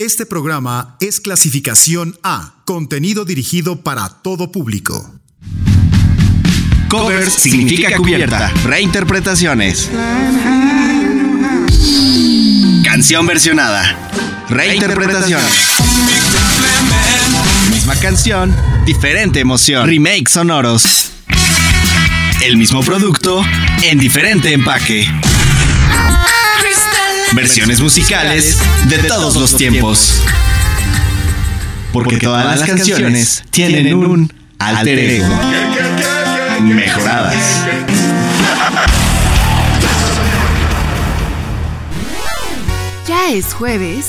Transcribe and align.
Este 0.00 0.24
programa 0.24 0.96
es 1.00 1.20
clasificación 1.20 2.18
A, 2.22 2.54
contenido 2.64 3.26
dirigido 3.26 3.82
para 3.82 4.08
todo 4.08 4.50
público. 4.50 5.14
Covers 6.88 7.34
significa 7.34 7.94
cubierta, 7.98 8.50
reinterpretaciones. 8.64 9.90
Canción 12.82 13.26
versionada, 13.26 14.08
reinterpretación. 14.48 15.42
Misma 17.70 17.94
canción, 17.96 18.56
diferente 18.86 19.40
emoción. 19.40 19.86
Remake 19.86 20.30
sonoros. 20.30 21.10
El 22.40 22.56
mismo 22.56 22.82
producto 22.82 23.44
en 23.82 23.98
diferente 23.98 24.54
empaque. 24.54 25.06
Versiones 27.34 27.80
musicales 27.80 28.58
de 28.88 28.98
todos 29.04 29.36
los 29.36 29.56
tiempos. 29.56 30.20
Porque 31.92 32.18
todas 32.18 32.44
las 32.44 32.68
canciones 32.68 33.44
tienen 33.50 33.94
un 33.94 34.32
alter 34.58 34.98
ego. 34.98 35.28
Mejoradas. 36.60 37.64
Ya 43.06 43.30
es 43.32 43.54
jueves 43.54 44.06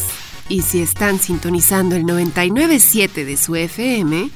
y 0.50 0.64
si 0.64 0.82
están 0.82 1.20
sintonizando 1.20 1.96
el 1.96 2.06
997 2.06 3.24
de 3.24 3.38
su 3.38 3.56
FM, 3.56 4.32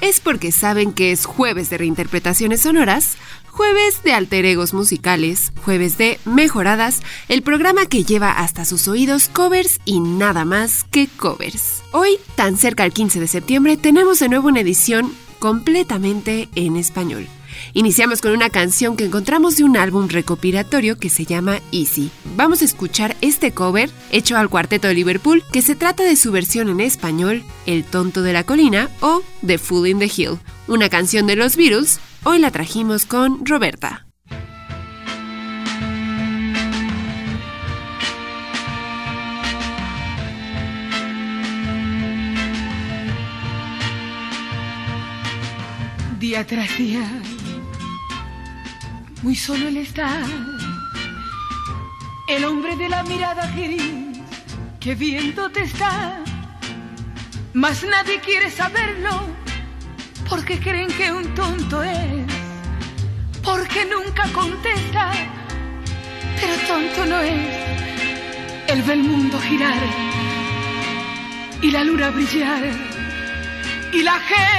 es 0.00 0.20
porque 0.20 0.52
saben 0.52 0.92
que 0.92 1.12
es 1.12 1.26
jueves 1.26 1.70
de 1.70 1.78
reinterpretaciones 1.78 2.62
sonoras, 2.62 3.16
jueves 3.52 4.02
de 4.02 4.12
alter 4.12 4.46
egos 4.46 4.74
musicales, 4.74 5.52
jueves 5.64 5.98
de 5.98 6.18
mejoradas, 6.24 7.02
el 7.28 7.42
programa 7.42 7.86
que 7.86 8.02
lleva 8.02 8.32
hasta 8.32 8.64
sus 8.64 8.88
oídos 8.88 9.28
covers 9.28 9.78
y 9.84 10.00
nada 10.00 10.44
más 10.44 10.84
que 10.90 11.06
covers. 11.06 11.82
Hoy, 11.92 12.18
tan 12.34 12.56
cerca 12.56 12.82
al 12.82 12.92
15 12.92 13.20
de 13.20 13.28
septiembre, 13.28 13.76
tenemos 13.76 14.18
de 14.18 14.28
nuevo 14.30 14.48
una 14.48 14.60
edición 14.60 15.12
completamente 15.38 16.48
en 16.54 16.76
español. 16.76 17.28
Iniciamos 17.74 18.20
con 18.20 18.32
una 18.32 18.48
canción 18.48 18.96
que 18.96 19.04
encontramos 19.04 19.56
de 19.56 19.64
un 19.64 19.76
álbum 19.76 20.08
recopilatorio 20.08 20.98
que 20.98 21.10
se 21.10 21.26
llama 21.26 21.60
Easy. 21.70 22.10
Vamos 22.36 22.62
a 22.62 22.64
escuchar 22.64 23.16
este 23.20 23.52
cover 23.52 23.90
hecho 24.10 24.36
al 24.36 24.48
cuarteto 24.48 24.88
de 24.88 24.94
Liverpool 24.94 25.44
que 25.52 25.62
se 25.62 25.74
trata 25.74 26.02
de 26.02 26.16
su 26.16 26.32
versión 26.32 26.70
en 26.70 26.80
español, 26.80 27.44
El 27.66 27.84
tonto 27.84 28.22
de 28.22 28.32
la 28.32 28.44
colina 28.44 28.88
o 29.00 29.22
The 29.46 29.58
Fool 29.58 29.88
in 29.88 29.98
the 29.98 30.10
Hill, 30.14 30.38
una 30.68 30.88
canción 30.88 31.26
de 31.26 31.36
los 31.36 31.56
Beatles. 31.56 32.00
Hoy 32.24 32.38
la 32.38 32.52
trajimos 32.52 33.04
con 33.04 33.44
Roberta. 33.44 34.06
Día 46.20 46.46
tras 46.46 46.78
día 46.78 47.02
muy 49.22 49.36
solo 49.36 49.68
él 49.68 49.76
está, 49.76 50.20
el 52.28 52.44
hombre 52.44 52.76
de 52.76 52.88
la 52.88 53.02
mirada 53.04 53.46
gris 53.54 54.20
que 54.80 54.94
viendo 54.94 55.50
te 55.50 55.62
está, 55.62 56.22
mas 57.52 57.84
nadie 57.84 58.20
quiere 58.20 58.50
saberlo 58.50 59.41
porque 60.32 60.58
creen 60.58 60.88
que 60.88 61.12
un 61.12 61.34
tonto 61.34 61.82
es, 61.82 62.24
porque 63.44 63.84
nunca 63.84 64.24
contesta, 64.32 65.12
pero 66.40 66.54
tonto 66.66 67.04
no 67.04 67.20
es. 67.20 67.50
Él 68.68 68.82
ve 68.82 68.94
el 68.94 69.02
mundo 69.02 69.38
girar 69.38 69.82
y 71.60 71.70
la 71.70 71.84
luna 71.84 72.08
brillar 72.08 72.62
y 73.92 74.02
la 74.02 74.18
gente 74.20 74.52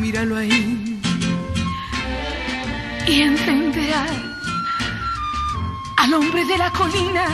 míralo 0.00 0.36
ahí 0.36 0.98
y 3.06 3.20
entenderás 3.20 4.23
al 6.14 6.20
hombre 6.20 6.44
de 6.44 6.58
la 6.58 6.70
colina 6.70 7.26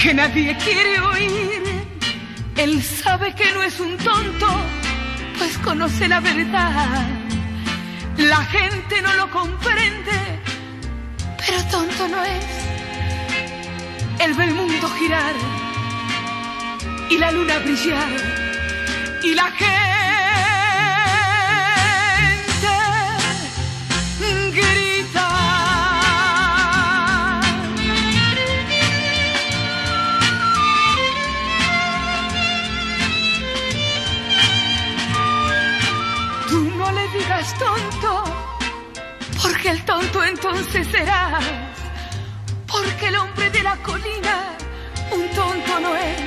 que 0.00 0.12
nadie 0.12 0.56
quiere 0.58 1.00
oír. 1.00 1.62
Él 2.56 2.82
sabe 2.82 3.34
que 3.34 3.50
no 3.52 3.62
es 3.62 3.80
un 3.80 3.96
tonto, 3.96 4.48
pues 5.38 5.56
conoce 5.58 6.06
la 6.08 6.20
verdad. 6.20 7.06
La 8.18 8.44
gente 8.56 9.00
no 9.02 9.12
lo 9.14 9.30
comprende, 9.30 10.18
pero 11.38 11.64
tonto 11.70 12.08
no 12.08 12.22
es. 12.24 12.46
Él 14.20 14.34
ve 14.34 14.44
el 14.44 14.54
mundo 14.54 14.88
girar 14.98 15.34
y 17.10 17.18
la 17.18 17.32
luna 17.32 17.58
brillar 17.58 18.12
y 19.24 19.34
la 19.34 19.50
gente 19.52 19.81
entonces 40.24 40.86
serás, 40.88 41.44
porque 42.66 43.08
el 43.08 43.16
hombre 43.16 43.50
de 43.50 43.62
la 43.62 43.76
colina 43.76 44.56
un 45.10 45.28
tonto 45.30 45.80
no 45.80 45.94
es. 45.96 46.20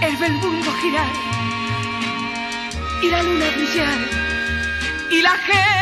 El 0.00 0.32
mundo 0.34 0.72
girar 0.80 1.12
y 3.02 3.10
la 3.10 3.22
luna 3.22 3.46
brillar 3.56 3.98
y 5.10 5.22
la 5.22 5.30
gente 5.30 5.75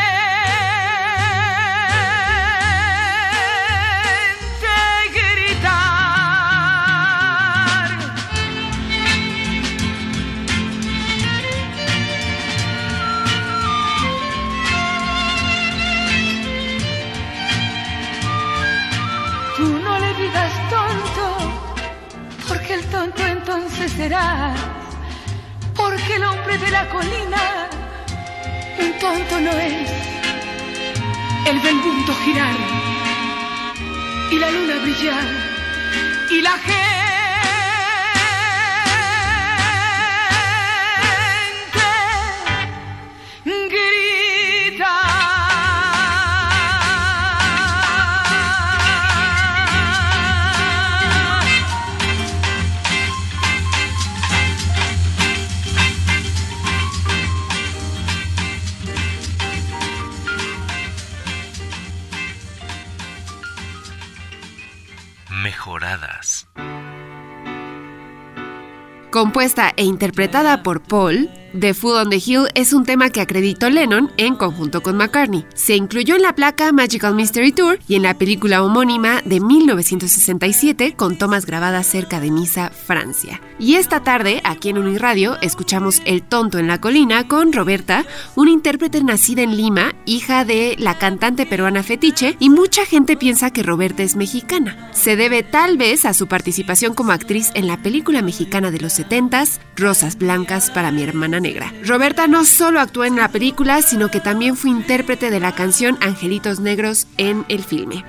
Compuesta 69.35 69.73
e 69.75 69.83
interpretada 69.83 70.63
por 70.63 70.79
Paul, 70.79 71.29
The 71.57 71.73
Fool 71.73 71.95
on 71.95 72.09
the 72.09 72.17
Hill 72.17 72.47
es 72.53 72.73
un 72.73 72.83
tema 72.83 73.09
que 73.11 73.21
acreditó 73.21 73.69
Lennon 73.69 74.11
en 74.17 74.35
conjunto 74.35 74.83
con 74.83 74.97
McCartney. 74.97 75.45
Se 75.53 75.77
incluyó 75.77 76.15
en 76.15 76.21
la 76.21 76.35
placa 76.35 76.73
Magical 76.73 77.15
Mystery 77.15 77.53
Tour 77.53 77.79
y 77.87 77.95
en 77.95 78.03
la 78.03 78.17
película 78.17 78.61
homónima 78.61 79.21
de 79.23 79.39
1967 79.39 80.95
con 80.97 81.17
tomas 81.17 81.45
grabadas 81.45 81.87
cerca 81.87 82.19
de 82.19 82.29
Niza, 82.29 82.71
Francia. 82.71 83.39
Y 83.57 83.75
esta 83.75 84.03
tarde, 84.03 84.41
aquí 84.43 84.67
en 84.67 84.79
Uniradio, 84.79 85.37
escuchamos 85.41 86.01
El 86.05 86.23
Tonto 86.23 86.59
en 86.59 86.67
la 86.67 86.81
Colina 86.81 87.25
con 87.29 87.53
Roberta, 87.53 88.05
una 88.35 88.51
intérprete 88.51 89.01
nacida 89.01 89.41
en 89.41 89.55
Lima, 89.55 89.95
hija 90.05 90.43
de 90.43 90.75
la 90.77 90.97
cantante 90.97 91.45
peruana 91.45 91.83
Fetiche, 91.83 92.35
y 92.37 92.49
mucha 92.49 92.85
gente 92.85 93.15
piensa 93.15 93.51
que 93.51 93.63
Roberta 93.63 94.03
es 94.03 94.17
mexicana. 94.17 94.89
Se 94.91 95.15
debe 95.15 95.41
tal 95.41 95.77
vez 95.77 96.05
a 96.05 96.13
su 96.13 96.27
participación 96.27 96.93
como 96.93 97.13
actriz 97.13 97.51
en 97.53 97.67
la 97.67 97.77
película 97.77 98.21
mexicana 98.21 98.71
de 98.71 98.79
los 98.79 98.99
70s, 98.99 99.59
Rosas 99.77 100.17
Blancas 100.17 100.69
para 100.69 100.91
mi 100.91 101.01
hermana 101.01 101.44
Roberta 101.83 102.27
no 102.27 102.45
solo 102.45 102.79
actuó 102.79 103.03
en 103.03 103.15
la 103.15 103.29
película, 103.29 103.81
sino 103.81 104.09
que 104.09 104.19
también 104.19 104.55
fue 104.55 104.71
intérprete 104.71 105.29
de 105.29 105.39
la 105.39 105.53
canción 105.53 105.97
Angelitos 106.01 106.59
Negros 106.59 107.07
en 107.17 107.45
el 107.49 107.63
filme. 107.63 108.03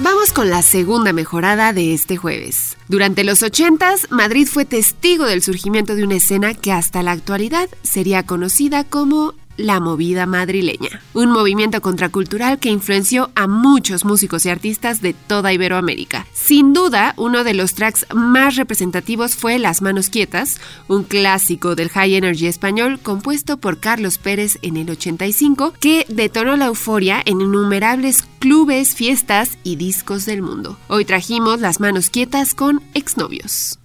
Vamos 0.00 0.32
con 0.32 0.48
la 0.48 0.62
segunda 0.62 1.12
mejorada 1.12 1.72
de 1.72 1.92
este 1.92 2.16
jueves. 2.16 2.76
Durante 2.86 3.24
los 3.24 3.42
80s, 3.42 4.08
Madrid 4.10 4.46
fue 4.46 4.64
testigo 4.64 5.26
del 5.26 5.42
surgimiento 5.42 5.96
de 5.96 6.04
una 6.04 6.14
escena 6.14 6.54
que 6.54 6.72
hasta 6.72 7.02
la 7.02 7.10
actualidad 7.10 7.68
sería 7.82 8.22
conocida 8.22 8.84
como 8.84 9.34
la 9.58 9.80
movida 9.80 10.24
madrileña, 10.24 11.02
un 11.12 11.30
movimiento 11.30 11.82
contracultural 11.82 12.58
que 12.58 12.70
influenció 12.70 13.30
a 13.34 13.46
muchos 13.46 14.06
músicos 14.06 14.46
y 14.46 14.48
artistas 14.48 15.02
de 15.02 15.12
toda 15.12 15.52
Iberoamérica. 15.52 16.26
Sin 16.32 16.72
duda, 16.72 17.12
uno 17.18 17.44
de 17.44 17.52
los 17.52 17.74
tracks 17.74 18.06
más 18.14 18.56
representativos 18.56 19.36
fue 19.36 19.58
Las 19.58 19.82
Manos 19.82 20.08
Quietas, 20.08 20.60
un 20.86 21.04
clásico 21.04 21.74
del 21.74 21.90
high 21.90 22.14
energy 22.14 22.46
español 22.46 22.98
compuesto 23.00 23.58
por 23.58 23.78
Carlos 23.78 24.16
Pérez 24.16 24.58
en 24.62 24.78
el 24.78 24.88
85, 24.88 25.74
que 25.78 26.06
detonó 26.08 26.56
la 26.56 26.66
euforia 26.66 27.20
en 27.26 27.40
innumerables 27.40 28.24
clubes, 28.38 28.94
fiestas 28.94 29.58
y 29.64 29.76
discos 29.76 30.24
del 30.24 30.40
mundo. 30.40 30.78
Hoy 30.88 31.04
trajimos 31.04 31.60
Las 31.60 31.80
Manos 31.80 32.08
Quietas 32.08 32.54
con 32.54 32.80
exnovios. 32.94 33.78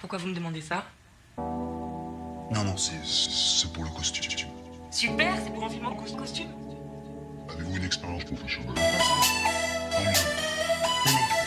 Pourquoi 0.00 0.18
me 0.24 1.87
Non, 2.50 2.64
non, 2.64 2.76
c'est 2.76 3.72
pour 3.72 3.84
le 3.84 3.90
costume. 3.90 4.48
Super, 4.90 5.34
c'est 5.44 5.52
pour 5.52 5.64
un 5.64 5.68
film 5.68 5.86
en 5.86 5.94
costume. 5.94 6.48
Avez-vous 7.50 7.76
une 7.76 7.84
expérience 7.84 8.24
professionnelle? 8.24 8.74
Non, 8.74 10.04
non. 10.04 11.37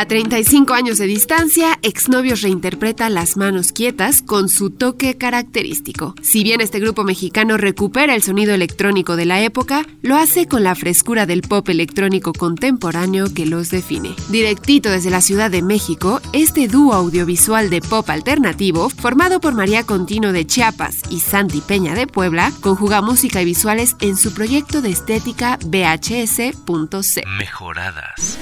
A 0.00 0.06
35 0.06 0.72
años 0.72 0.96
de 0.96 1.04
distancia, 1.04 1.78
Exnovios 1.82 2.40
reinterpreta 2.40 3.10
Las 3.10 3.36
Manos 3.36 3.70
Quietas 3.70 4.22
con 4.22 4.48
su 4.48 4.70
toque 4.70 5.18
característico. 5.18 6.14
Si 6.22 6.42
bien 6.42 6.62
este 6.62 6.80
grupo 6.80 7.04
mexicano 7.04 7.58
recupera 7.58 8.14
el 8.14 8.22
sonido 8.22 8.54
electrónico 8.54 9.16
de 9.16 9.26
la 9.26 9.42
época, 9.42 9.84
lo 10.00 10.16
hace 10.16 10.48
con 10.48 10.64
la 10.64 10.74
frescura 10.74 11.26
del 11.26 11.42
pop 11.42 11.68
electrónico 11.68 12.32
contemporáneo 12.32 13.26
que 13.34 13.44
los 13.44 13.68
define. 13.68 14.16
Directito 14.30 14.88
desde 14.88 15.10
la 15.10 15.20
Ciudad 15.20 15.50
de 15.50 15.60
México, 15.60 16.22
este 16.32 16.66
dúo 16.66 16.94
audiovisual 16.94 17.68
de 17.68 17.82
pop 17.82 18.08
alternativo, 18.08 18.88
formado 18.88 19.38
por 19.38 19.52
María 19.52 19.84
Contino 19.84 20.32
de 20.32 20.46
Chiapas 20.46 21.02
y 21.10 21.20
Santi 21.20 21.60
Peña 21.60 21.94
de 21.94 22.06
Puebla, 22.06 22.52
conjuga 22.62 23.02
música 23.02 23.42
y 23.42 23.44
visuales 23.44 23.96
en 24.00 24.16
su 24.16 24.32
proyecto 24.32 24.80
de 24.80 24.92
estética 24.92 25.58
VHS.c. 25.62 27.22
Mejoradas 27.38 28.38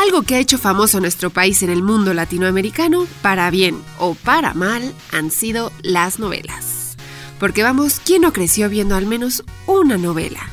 algo 0.00 0.22
que 0.22 0.34
ha 0.34 0.38
hecho 0.38 0.58
famoso 0.58 1.00
nuestro 1.00 1.30
país 1.30 1.62
en 1.62 1.70
el 1.70 1.82
mundo 1.82 2.12
latinoamericano, 2.12 3.06
para 3.22 3.50
bien 3.50 3.82
o 3.98 4.14
para 4.14 4.52
mal, 4.52 4.94
han 5.10 5.30
sido 5.30 5.72
las 5.82 6.18
novelas. 6.18 6.96
Porque 7.38 7.62
vamos, 7.62 8.00
¿quién 8.04 8.22
no 8.22 8.32
creció 8.32 8.68
viendo 8.68 8.94
al 8.94 9.06
menos 9.06 9.42
una 9.66 9.96
novela? 9.96 10.50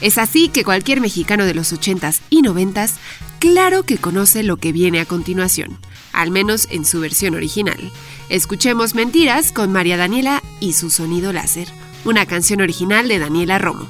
Es 0.00 0.18
así 0.18 0.48
que 0.48 0.64
cualquier 0.64 1.00
mexicano 1.00 1.44
de 1.44 1.54
los 1.54 1.72
80s 1.72 2.20
y 2.30 2.42
90s, 2.42 2.92
claro 3.38 3.82
que 3.82 3.98
conoce 3.98 4.42
lo 4.42 4.56
que 4.56 4.72
viene 4.72 5.00
a 5.00 5.06
continuación, 5.06 5.78
al 6.12 6.30
menos 6.30 6.68
en 6.70 6.84
su 6.84 7.00
versión 7.00 7.34
original. 7.34 7.90
Escuchemos 8.28 8.94
Mentiras 8.94 9.52
con 9.52 9.72
María 9.72 9.96
Daniela 9.96 10.42
y 10.60 10.72
su 10.72 10.90
sonido 10.90 11.32
láser, 11.32 11.68
una 12.04 12.26
canción 12.26 12.60
original 12.60 13.08
de 13.08 13.18
Daniela 13.18 13.58
Romo. 13.58 13.88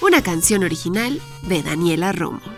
Una 0.00 0.22
canción 0.22 0.62
original 0.62 1.20
de 1.42 1.62
Daniela 1.62 2.12
Romo. 2.12 2.57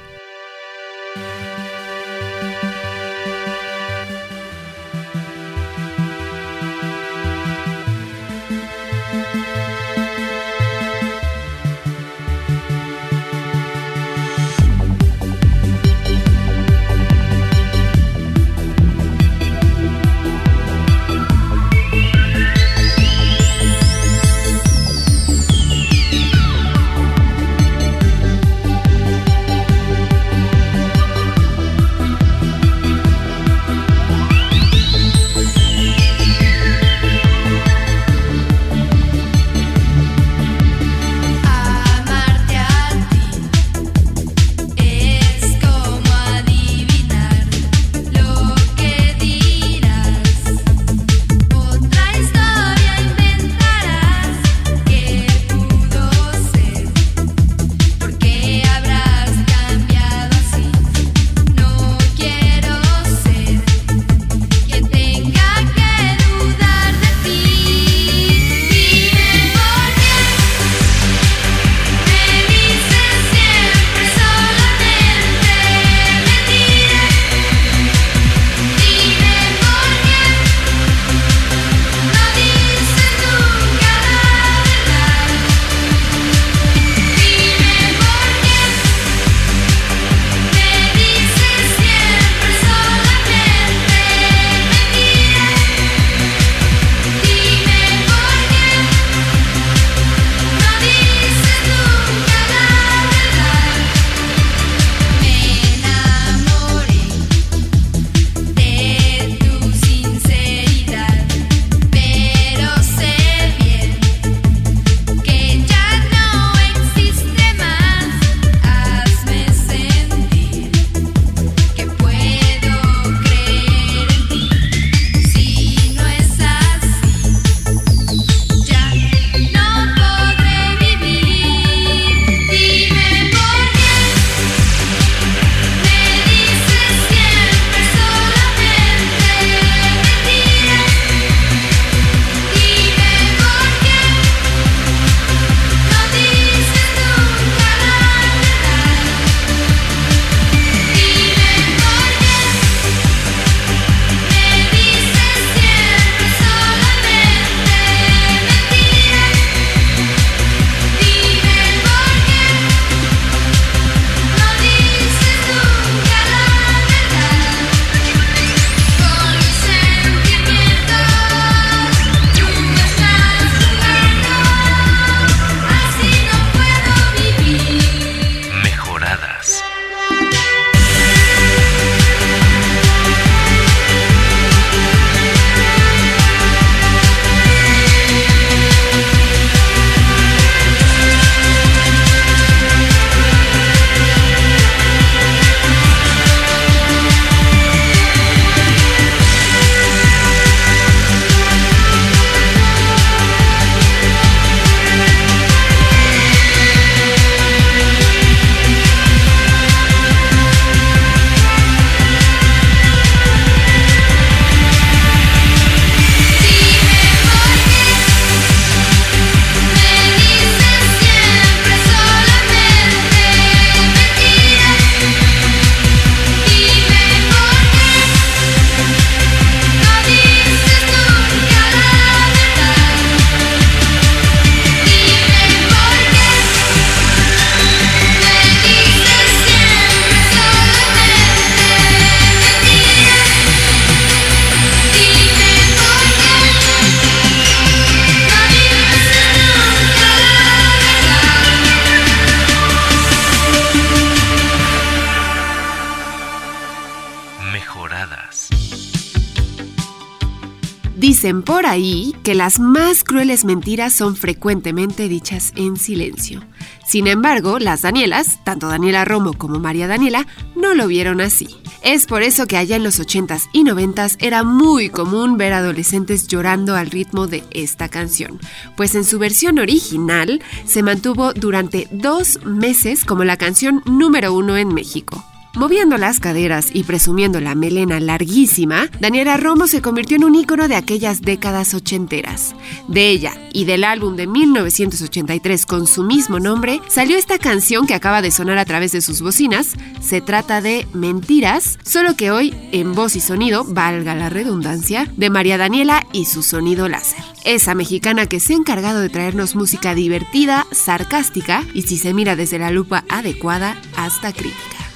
ahí 261.71 262.15
que 262.23 262.35
las 262.35 262.59
más 262.59 263.05
crueles 263.05 263.45
mentiras 263.45 263.93
son 263.93 264.17
frecuentemente 264.17 265.09
dichas 265.09 265.53
en 265.57 265.77
silencio. 265.77 266.43
Sin 266.87 267.07
embargo, 267.07 267.59
las 267.59 267.83
Danielas, 267.83 268.43
tanto 268.45 268.69
Daniela 268.69 269.05
Romo 269.05 269.35
como 269.35 269.59
María 269.59 269.87
Daniela, 269.87 270.27
no 270.57 270.75
lo 270.75 270.89
vieron 270.89 271.21
así. 271.21 271.49
Es 271.83 272.07
por 272.07 272.23
eso 272.23 272.47
que 272.47 272.57
allá 272.57 272.77
en 272.77 272.83
los 272.83 273.01
80s 273.01 273.49
y 273.53 273.65
90s 273.65 274.17
era 274.19 274.43
muy 274.43 274.91
común 274.91 275.39
ver 275.39 275.53
adolescentes 275.53 276.27
llorando 276.27 276.77
al 276.77 276.91
ritmo 276.91 277.27
de 277.27 277.45
esta 277.53 277.89
canción, 277.89 278.39
pues 278.77 278.95
en 278.95 279.05
su 279.05 279.19
versión 279.19 279.59
original 279.59 280.43
se 280.67 280.83
mantuvo 280.83 281.33
durante 281.33 281.89
dos 281.91 282.45
meses 282.45 283.05
como 283.05 283.25
la 283.25 283.37
canción 283.37 283.83
número 283.87 284.35
uno 284.35 284.57
en 284.57 284.75
México. 284.75 285.25
Moviendo 285.55 285.99
las 285.99 286.21
caderas 286.21 286.69
y 286.73 286.85
presumiendo 286.85 287.41
la 287.41 287.57
melena 287.57 287.99
larguísima, 287.99 288.89
Daniela 289.01 289.37
Romo 289.37 289.67
se 289.67 289.83
convirtió 289.83 290.17
en 290.17 290.23
un 290.23 290.37
ícono 290.37 290.69
de 290.69 290.77
aquellas 290.77 291.23
décadas 291.23 291.75
ochenteras. 291.75 292.55
De 292.87 293.09
ella 293.09 293.33
y 293.53 293.65
del 293.65 293.83
álbum 293.83 294.15
de 294.15 294.29
1983 294.29 295.67
con 295.67 295.89
su 295.89 296.05
mismo 296.05 296.39
nombre, 296.39 296.81
salió 296.89 297.17
esta 297.17 297.39
canción 297.39 297.89
que 297.89 297.95
acaba 297.95 298.23
de 298.23 298.31
sonar 298.31 298.59
a 298.59 298.65
través 298.65 298.93
de 298.93 299.01
sus 299.01 299.23
bocinas. 299.23 299.75
Se 300.01 300.21
trata 300.21 300.61
de 300.61 300.87
Mentiras, 300.95 301.81
solo 301.85 302.15
que 302.15 302.31
hoy 302.31 302.55
en 302.71 302.95
voz 302.95 303.17
y 303.17 303.21
sonido, 303.21 303.65
valga 303.65 304.15
la 304.15 304.31
redundancia, 304.31 305.11
de 305.17 305.31
María 305.31 305.59
Daniela 305.59 306.07
y 306.13 306.27
su 306.27 306.45
sonido 306.45 306.89
láser. 306.89 307.25
Esa 307.45 307.75
mexicana 307.75 308.27
que 308.27 308.39
se 308.39 308.53
ha 308.53 308.57
encargado 308.57 309.01
de 309.01 309.09
traernos 309.09 309.57
música 309.57 309.97
divertida, 309.97 310.69
sarcástica 310.71 311.65
y 311.75 311.83
si 311.83 311.99
se 311.99 312.15
mira 312.15 312.37
desde 312.37 312.61
la 312.61 312.71
lupa 312.71 313.05
adecuada, 313.09 313.77
hasta 313.97 314.33
crítica. 314.33 314.90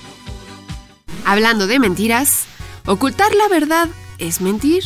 Hablando 1.25 1.67
de 1.67 1.79
mentiras, 1.79 2.45
¿ocultar 2.85 3.35
la 3.35 3.49
verdad 3.49 3.89
es 4.19 4.43
mentir? 4.43 4.85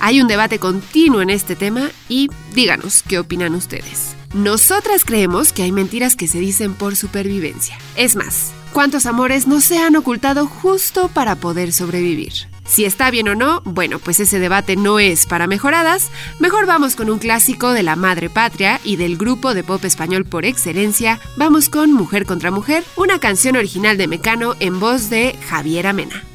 Hay 0.00 0.20
un 0.20 0.28
debate 0.28 0.58
continuo 0.58 1.22
en 1.22 1.30
este 1.30 1.56
tema 1.56 1.90
y 2.10 2.28
díganos 2.54 3.02
qué 3.02 3.18
opinan 3.18 3.54
ustedes. 3.54 4.14
Nosotras 4.34 5.04
creemos 5.04 5.52
que 5.52 5.62
hay 5.62 5.72
mentiras 5.72 6.14
que 6.14 6.28
se 6.28 6.40
dicen 6.40 6.74
por 6.74 6.94
supervivencia. 6.94 7.78
Es 7.96 8.16
más, 8.16 8.52
¿cuántos 8.74 9.06
amores 9.06 9.46
no 9.46 9.60
se 9.60 9.78
han 9.78 9.96
ocultado 9.96 10.46
justo 10.46 11.08
para 11.08 11.36
poder 11.36 11.72
sobrevivir? 11.72 12.51
Si 12.64 12.84
está 12.84 13.10
bien 13.10 13.28
o 13.28 13.34
no, 13.34 13.60
bueno, 13.64 13.98
pues 13.98 14.20
ese 14.20 14.38
debate 14.38 14.76
no 14.76 14.98
es 14.98 15.26
para 15.26 15.46
mejoradas. 15.46 16.10
Mejor 16.38 16.66
vamos 16.66 16.96
con 16.96 17.10
un 17.10 17.18
clásico 17.18 17.72
de 17.72 17.82
la 17.82 17.96
madre 17.96 18.30
patria 18.30 18.80
y 18.84 18.96
del 18.96 19.16
grupo 19.16 19.54
de 19.54 19.64
pop 19.64 19.84
español 19.84 20.24
por 20.24 20.44
excelencia. 20.44 21.20
Vamos 21.36 21.68
con 21.68 21.92
Mujer 21.92 22.24
contra 22.24 22.50
Mujer, 22.50 22.84
una 22.96 23.18
canción 23.18 23.56
original 23.56 23.98
de 23.98 24.08
Mecano 24.08 24.54
en 24.60 24.80
voz 24.80 25.10
de 25.10 25.36
Javier 25.48 25.86
Amena. 25.86 26.31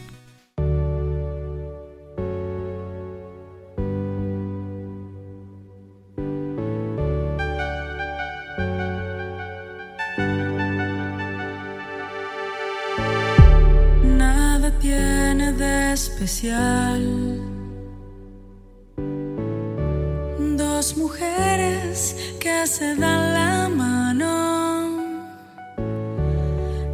Dos 20.58 20.98
mujeres 20.98 22.16
que 22.40 22.66
se 22.66 22.96
dan 22.96 23.34
la 23.34 23.70
mano. 23.70 24.98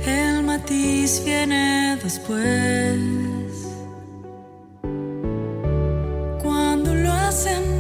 El 0.05 0.43
matiz 0.43 1.23
viene 1.23 1.97
después. 2.03 2.99
Cuando 6.41 6.93
lo 6.93 7.11
hacen 7.13 7.72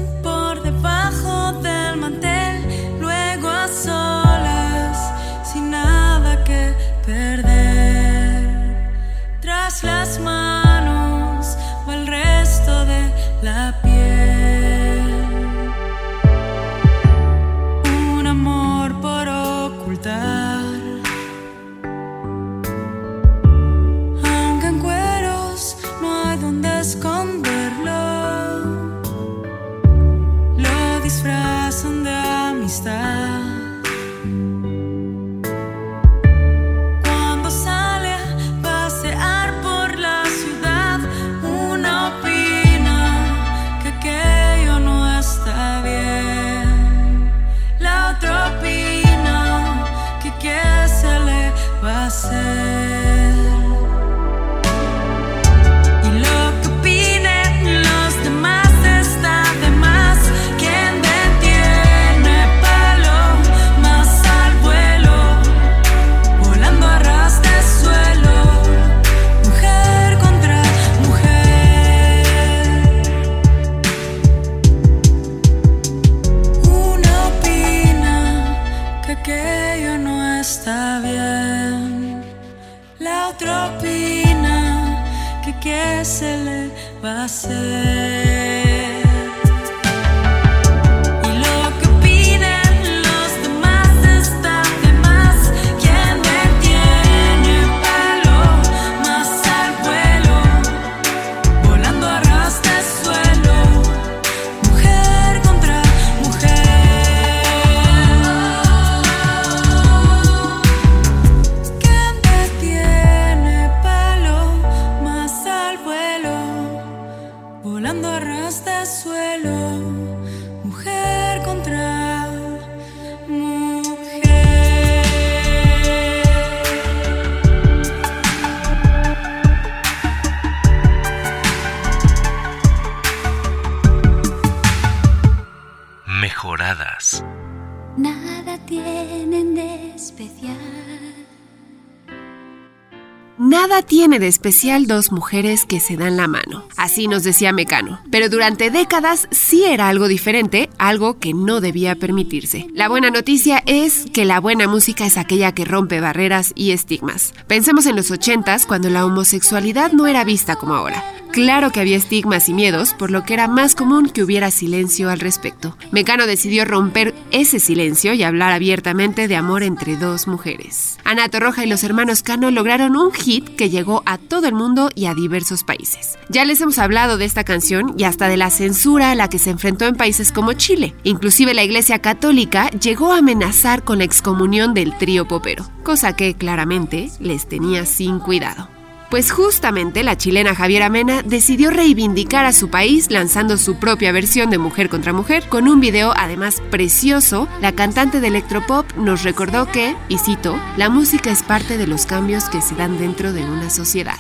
De 144.13 144.27
especial 144.27 144.85
dos 144.85 145.11
mujeres 145.11 145.65
que 145.65 145.79
se 145.79 145.97
dan 145.97 146.17
la 146.17 146.27
mano. 146.27 146.67
Así 146.77 147.07
nos 147.07 147.23
decía 147.23 147.51
Mecano. 147.51 147.99
Pero 148.11 148.29
durante 148.29 148.69
décadas 148.69 149.27
sí 149.31 149.63
era 149.63 149.89
algo 149.89 150.07
diferente, 150.07 150.69
algo 150.77 151.17
que 151.17 151.33
no 151.33 151.61
debía 151.61 151.95
permitirse. 151.95 152.67
La 152.75 152.89
buena 152.89 153.09
noticia 153.09 153.63
es 153.65 154.05
que 154.13 154.25
la 154.25 154.39
buena 154.39 154.67
música 154.67 155.07
es 155.07 155.17
aquella 155.17 155.53
que 155.53 155.65
rompe 155.65 155.99
barreras 155.99 156.51
y 156.53 156.71
estigmas. 156.71 157.33
Pensemos 157.47 157.87
en 157.87 157.95
los 157.95 158.11
ochentas, 158.11 158.67
cuando 158.67 158.91
la 158.91 159.03
homosexualidad 159.03 159.93
no 159.93 160.05
era 160.05 160.23
vista 160.23 160.57
como 160.57 160.75
ahora. 160.75 161.03
Claro 161.33 161.71
que 161.71 161.79
había 161.79 161.97
estigmas 161.97 162.47
y 162.47 162.53
miedos, 162.53 162.93
por 162.93 163.09
lo 163.09 163.23
que 163.23 163.33
era 163.33 163.47
más 163.47 163.75
común 163.75 164.09
que 164.09 164.23
hubiera 164.23 164.51
silencio 164.51 165.09
al 165.09 165.19
respecto. 165.19 165.75
Mecano 165.91 166.27
decidió 166.27 166.63
romper 166.63 167.15
ese 167.31 167.59
silencio 167.59 168.13
y 168.13 168.21
hablar 168.21 168.51
abiertamente 168.51 169.27
de 169.27 169.35
amor 169.35 169.63
entre 169.63 169.97
dos 169.97 170.27
mujeres. 170.27 170.99
Ana 171.03 171.27
Torroja 171.29 171.65
y 171.65 171.67
los 171.67 171.83
hermanos 171.83 172.21
Cano 172.21 172.51
lograron 172.51 172.95
un 172.95 173.11
hit 173.11 173.55
que 173.55 173.71
llegó 173.71 174.03
a 174.05 174.19
todo 174.19 174.47
el 174.47 174.53
mundo 174.53 174.91
y 174.93 175.07
a 175.07 175.15
diversos 175.15 175.63
países. 175.63 176.19
Ya 176.29 176.45
les 176.45 176.61
hemos 176.61 176.77
hablado 176.77 177.17
de 177.17 177.25
esta 177.25 177.43
canción 177.43 177.95
y 177.97 178.03
hasta 178.03 178.29
de 178.29 178.37
la 178.37 178.51
censura 178.51 179.09
a 179.09 179.15
la 179.15 179.27
que 179.27 179.39
se 179.39 179.49
enfrentó 179.49 179.85
en 179.85 179.95
países 179.95 180.31
como 180.31 180.53
Chile. 180.53 180.93
Inclusive 181.03 181.55
la 181.55 181.63
Iglesia 181.63 181.99
Católica 181.99 182.69
llegó 182.69 183.11
a 183.11 183.17
amenazar 183.17 183.83
con 183.83 183.97
la 183.97 184.03
excomunión 184.03 184.75
del 184.75 184.95
trío 184.99 185.27
popero, 185.27 185.67
cosa 185.83 186.15
que 186.15 186.35
claramente 186.35 187.09
les 187.19 187.49
tenía 187.49 187.87
sin 187.87 188.19
cuidado. 188.19 188.72
Pues 189.13 189.31
justamente 189.31 190.01
la 190.01 190.17
chilena 190.17 190.55
Javiera 190.55 190.89
Mena 190.89 191.21
decidió 191.21 191.69
reivindicar 191.69 192.45
a 192.45 192.51
su 192.51 192.71
país 192.71 193.11
lanzando 193.11 193.57
su 193.57 193.75
propia 193.75 194.11
versión 194.11 194.49
de 194.49 194.57
Mujer 194.57 194.89
contra 194.89 195.13
Mujer 195.13 195.47
con 195.49 195.67
un 195.67 195.79
video 195.79 196.15
además 196.17 196.63
precioso. 196.71 197.47
La 197.61 197.73
cantante 197.73 198.21
de 198.21 198.29
electropop 198.29 198.91
nos 198.95 199.21
recordó 199.21 199.67
que, 199.67 199.95
y 200.09 200.17
cito, 200.17 200.59
la 200.77 200.89
música 200.89 201.29
es 201.29 201.43
parte 201.43 201.77
de 201.77 201.85
los 201.85 202.07
cambios 202.07 202.45
que 202.45 202.59
se 202.59 202.73
dan 202.73 202.97
dentro 202.97 203.33
de 203.33 203.45
una 203.45 203.69
sociedad. 203.69 204.17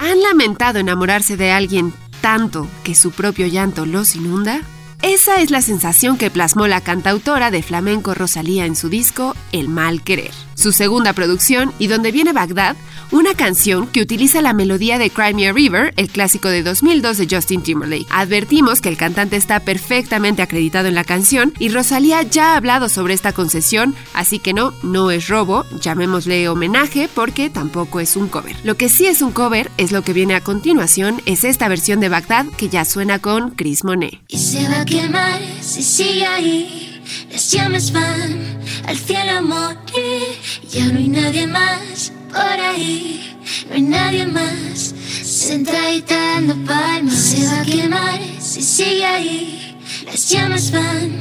¿Han 0.00 0.22
lamentado 0.22 0.80
enamorarse 0.80 1.36
de 1.36 1.52
alguien 1.52 1.94
tanto 2.20 2.66
que 2.82 2.96
su 2.96 3.12
propio 3.12 3.46
llanto 3.46 3.86
los 3.86 4.16
inunda? 4.16 4.62
Esa 5.02 5.40
es 5.40 5.50
la 5.50 5.62
sensación 5.62 6.16
que 6.16 6.30
plasmó 6.30 6.66
la 6.66 6.80
cantautora 6.80 7.50
de 7.52 7.62
flamenco 7.62 8.14
Rosalía 8.14 8.66
en 8.66 8.76
su 8.76 8.88
disco 8.88 9.36
El 9.50 9.68
Mal 9.68 10.02
Querer, 10.02 10.30
su 10.54 10.72
segunda 10.72 11.12
producción 11.12 11.72
y 11.78 11.86
donde 11.86 12.12
viene 12.12 12.32
Bagdad, 12.32 12.76
una 13.10 13.34
canción 13.34 13.86
que 13.86 14.00
utiliza 14.00 14.40
la 14.40 14.54
melodía 14.54 14.98
de 14.98 15.10
Cry 15.10 15.34
Me 15.34 15.48
a 15.48 15.52
River, 15.52 15.92
el 15.96 16.08
clásico 16.08 16.48
de 16.48 16.62
2002 16.62 17.18
de 17.18 17.28
Justin 17.30 17.62
Timberlake. 17.62 18.06
Advertimos 18.10 18.80
que 18.80 18.88
el 18.88 18.96
cantante 18.96 19.36
está 19.36 19.60
perfectamente 19.60 20.42
acreditado 20.42 20.88
en 20.88 20.94
la 20.94 21.04
canción 21.04 21.52
y 21.58 21.68
Rosalía 21.68 22.22
ya 22.22 22.52
ha 22.52 22.56
hablado 22.56 22.88
sobre 22.88 23.14
esta 23.14 23.32
concesión, 23.32 23.94
así 24.14 24.38
que 24.38 24.54
no, 24.54 24.72
no 24.82 25.10
es 25.10 25.28
robo, 25.28 25.66
llamémosle 25.80 26.48
homenaje 26.48 27.08
porque 27.14 27.50
tampoco 27.50 28.00
es 28.00 28.16
un 28.16 28.28
cover. 28.28 28.56
Lo 28.64 28.76
que 28.76 28.88
sí 28.88 29.06
es 29.06 29.20
un 29.22 29.32
cover 29.32 29.70
es 29.76 29.92
lo 29.92 30.02
que 30.02 30.12
viene 30.12 30.34
a 30.34 30.40
continuación, 30.40 31.20
es 31.26 31.44
esta 31.44 31.68
versión 31.68 32.00
de 32.00 32.08
Bagdad 32.08 32.46
que 32.56 32.68
ya 32.68 32.84
suena 32.84 33.18
con 33.18 33.50
Chris 33.50 33.84
Monet. 33.84 34.20
Y 34.28 34.38
se 34.38 34.68
va 34.68 34.80
a 34.80 34.84
quemar 34.84 35.40
si 35.60 35.82
sigue 35.82 36.26
ahí. 36.26 36.91
Las 37.30 37.50
llamas 37.50 37.92
van 37.92 38.58
al 38.86 38.96
cielo 38.96 39.32
a 39.38 39.40
morir. 39.40 40.38
Ya 40.70 40.86
no 40.86 40.98
hay 40.98 41.08
nadie 41.08 41.46
más 41.46 42.12
por 42.30 42.60
ahí. 42.70 43.36
No 43.68 43.74
hay 43.74 43.82
nadie 43.82 44.26
más 44.26 44.94
sentadita 45.22 46.16
dando 46.16 46.54
palmas. 46.64 47.14
Se 47.14 47.46
va 47.46 47.60
a 47.60 47.64
quemar 47.64 48.20
si 48.40 48.62
sigue 48.62 49.04
ahí. 49.04 49.76
Las 50.06 50.28
llamas 50.28 50.70
van 50.70 51.12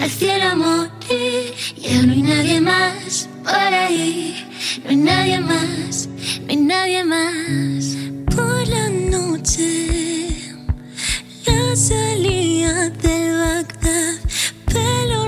al 0.00 0.10
cielo 0.10 0.44
a 0.44 0.54
morir. 0.54 1.54
Ya 1.76 2.02
no 2.02 2.12
hay 2.12 2.22
nadie 2.22 2.60
más 2.60 3.28
por 3.44 3.74
ahí. 3.74 4.46
No 4.84 4.90
hay 4.90 4.96
nadie 4.96 5.40
más, 5.40 6.08
no 6.42 6.48
hay 6.48 6.56
nadie 6.56 7.04
más. 7.04 7.96
Por 8.34 8.68
la 8.68 8.88
noche 8.90 10.26
la 11.46 11.76
salida 11.76 12.90
del 12.90 13.36
Bagdad, 13.38 14.14
pelo 14.72 15.25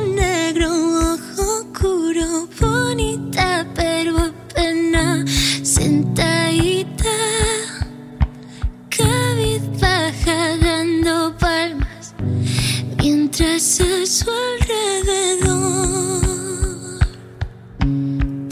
bonita 2.69 3.67
pero 3.75 4.13
apenas 4.19 5.31
sentadita, 5.63 7.17
cabizbaja 8.97 10.39
dando 10.67 11.37
palmas, 11.39 12.15
mientras 12.99 13.81
a 13.81 14.07
su 14.17 14.31
alrededor. 14.51 15.79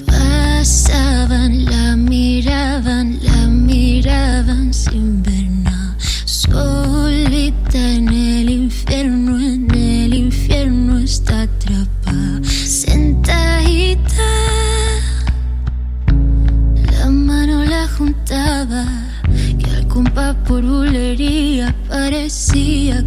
Pasaban, 0.07 1.65
la 1.65 1.97
miraban, 1.97 3.19
la 3.23 3.47
miraban 3.69 4.73
sin 4.73 5.23
ver 5.23 5.47
solita 6.57 7.79
en 7.79 8.09
el 8.09 8.51
infierno, 8.51 9.39
en 9.39 9.71
el 9.75 10.15
infierno 10.15 10.99
está 10.99 11.47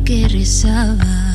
que 0.09 0.27
rezaba. 0.27 1.28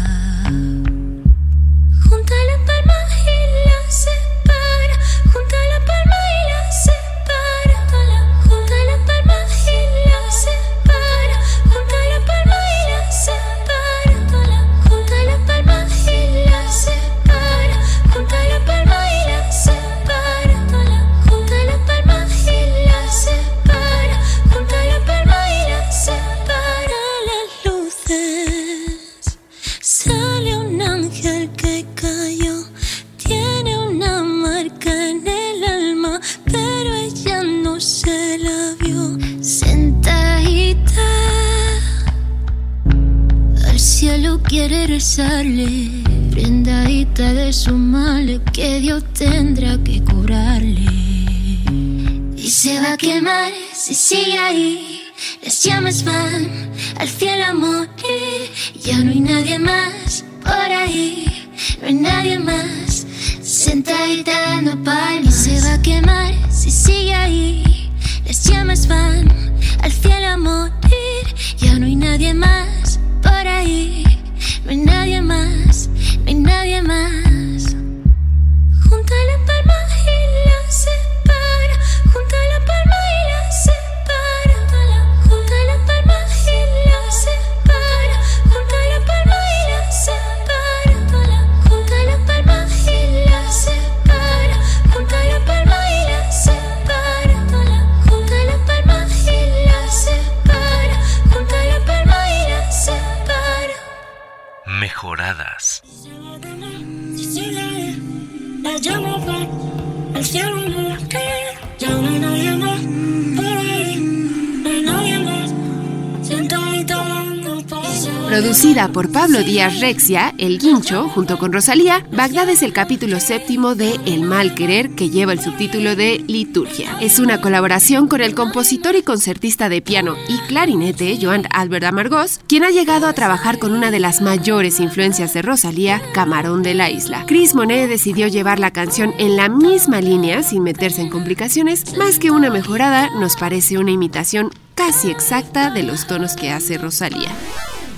Por 118.92 119.11
Pablo 119.11 119.42
Díaz 119.42 119.81
Rexia, 119.81 120.35
El 120.37 120.59
Guincho, 120.59 121.09
junto 121.09 121.38
con 121.38 121.53
Rosalía, 121.53 122.07
Bagdad 122.12 122.49
es 122.49 122.62
el 122.62 122.73
capítulo 122.73 123.18
séptimo 123.18 123.75
de 123.75 123.99
El 124.05 124.23
Mal 124.23 124.55
Querer, 124.55 124.90
que 124.90 125.11
lleva 125.11 125.33
el 125.33 125.40
subtítulo 125.40 125.97
de 125.97 126.23
Liturgia. 126.27 126.97
Es 127.01 127.18
una 127.18 127.40
colaboración 127.40 128.09
con 128.09 128.20
el 128.20 128.35
compositor 128.35 128.94
y 128.94 129.03
concertista 129.03 129.68
de 129.68 129.81
piano 129.81 130.16
y 130.29 130.38
clarinete, 130.49 131.18
Joan 131.20 131.44
Albert 131.51 131.87
Amargós, 131.87 132.40
quien 132.47 132.62
ha 132.62 132.70
llegado 132.70 133.07
a 133.07 133.12
trabajar 133.14 133.59
con 133.59 133.73
una 133.73 133.90
de 133.90 134.01
las 134.01 134.20
mayores 134.20 134.81
influencias 134.81 135.35
de 135.35 135.42
Rosalía, 135.42 136.03
Camarón 136.12 136.62
de 136.62 136.75
la 136.75 136.90
Isla. 136.90 137.25
Chris 137.27 137.55
Monet 137.55 137.88
decidió 137.88 138.29
llevar 138.29 138.59
la 138.59 138.73
canción 138.73 139.14
en 139.18 139.37
la 139.37 139.49
misma 139.49 140.01
línea, 140.01 140.42
sin 140.42 140.62
meterse 140.62 141.01
en 141.01 141.11
complicaciones, 141.11 141.97
más 141.97 142.18
que 142.18 142.31
una 142.31 142.51
mejorada, 142.51 143.11
nos 143.18 143.37
parece 143.37 143.79
una 143.79 143.92
imitación 143.92 144.51
casi 144.75 145.11
exacta 145.11 145.70
de 145.70 145.83
los 145.83 146.07
tonos 146.07 146.37
que 146.37 146.51
hace 146.51 146.79
Rosalía. 146.79 147.31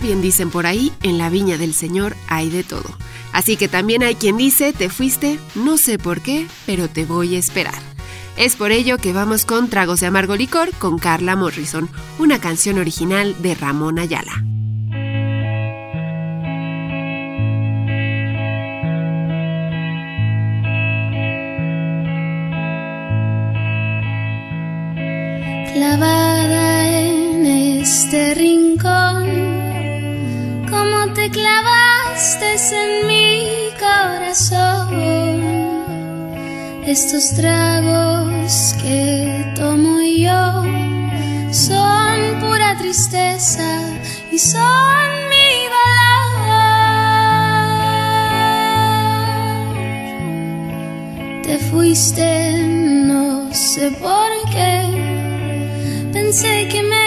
Bien 0.00 0.20
dicen 0.22 0.50
por 0.50 0.66
ahí, 0.66 0.92
en 1.02 1.18
la 1.18 1.30
viña 1.30 1.58
del 1.58 1.74
Señor 1.74 2.16
hay 2.28 2.50
de 2.50 2.64
todo. 2.64 2.96
Así 3.32 3.56
que 3.56 3.68
también 3.68 4.02
hay 4.02 4.14
quien 4.14 4.36
dice, 4.36 4.72
te 4.72 4.88
fuiste, 4.88 5.38
no 5.54 5.76
sé 5.76 5.98
por 5.98 6.20
qué, 6.20 6.46
pero 6.64 6.88
te 6.88 7.04
voy 7.04 7.36
a 7.36 7.38
esperar. 7.38 7.82
Es 8.36 8.56
por 8.56 8.70
ello 8.70 8.98
que 8.98 9.12
vamos 9.12 9.44
con 9.44 9.68
Tragos 9.68 10.00
de 10.00 10.06
Amargo 10.06 10.36
Licor 10.36 10.70
con 10.78 10.98
Carla 10.98 11.36
Morrison, 11.36 11.88
una 12.18 12.40
canción 12.40 12.78
original 12.78 13.34
de 13.42 13.54
Ramón 13.54 13.98
Ayala. 13.98 14.44
clavada 25.76 26.88
en 26.88 27.44
este 27.44 28.34
rincón, 28.34 29.55
como 30.70 31.12
te 31.14 31.30
clavaste 31.30 32.56
en 32.72 33.06
mi 33.06 33.70
corazón. 33.78 34.94
Estos 36.86 37.34
tragos 37.34 38.74
que 38.80 39.52
tomo 39.56 40.00
yo 40.00 40.64
son 41.52 42.40
pura 42.40 42.76
tristeza 42.78 43.80
y 44.30 44.38
son 44.38 45.08
mi 45.30 45.68
dolor. 45.76 46.62
Te 51.42 51.58
fuiste, 51.58 52.52
no 53.06 53.52
sé 53.52 53.90
por 53.90 54.30
qué. 54.52 56.10
Pensé 56.12 56.68
que 56.68 56.82
me 56.82 57.05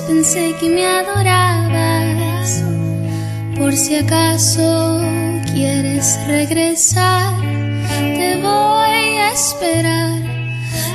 pensé 0.00 0.54
que 0.58 0.68
me 0.70 0.86
adorabas. 0.86 2.64
Por 3.58 3.74
si 3.74 3.96
acaso 3.96 5.00
quieres 5.52 6.18
regresar, 6.26 7.34
te 7.98 8.36
voy 8.40 9.18
a 9.18 9.32
esperar, 9.32 10.22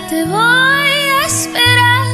te 0.10 0.24
voy 0.26 1.12
a 1.22 1.26
esperar. 1.28 2.07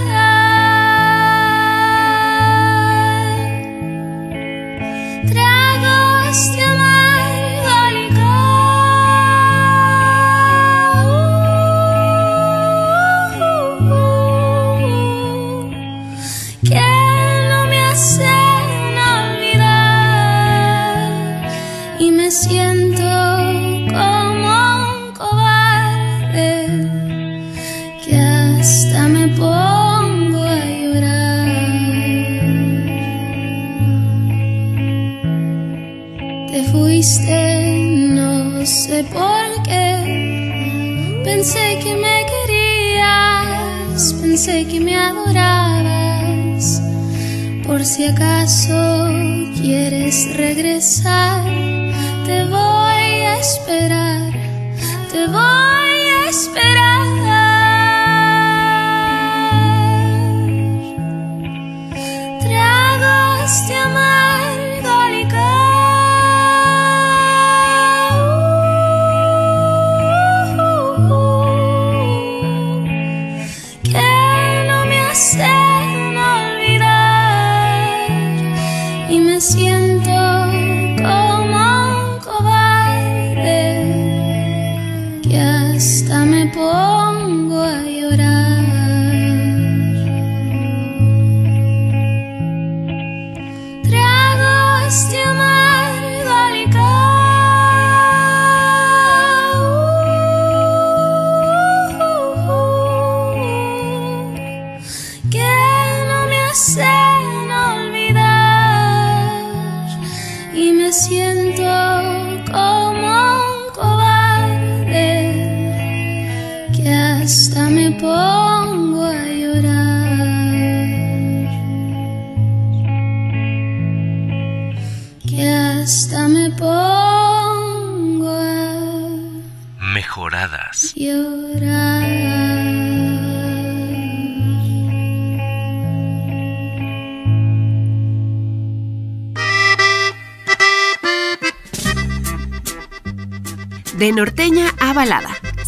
Por 47.74 47.84
si 47.86 48.06
acaso 48.06 49.10
quieres 49.60 50.32
regresar, 50.38 51.44
te 52.24 52.46
voy 52.46 53.26
a 53.26 53.40
esperar, 53.40 54.32
te 55.12 55.26
voy 55.28 56.00
a 56.22 56.30
esperar. 56.30 57.23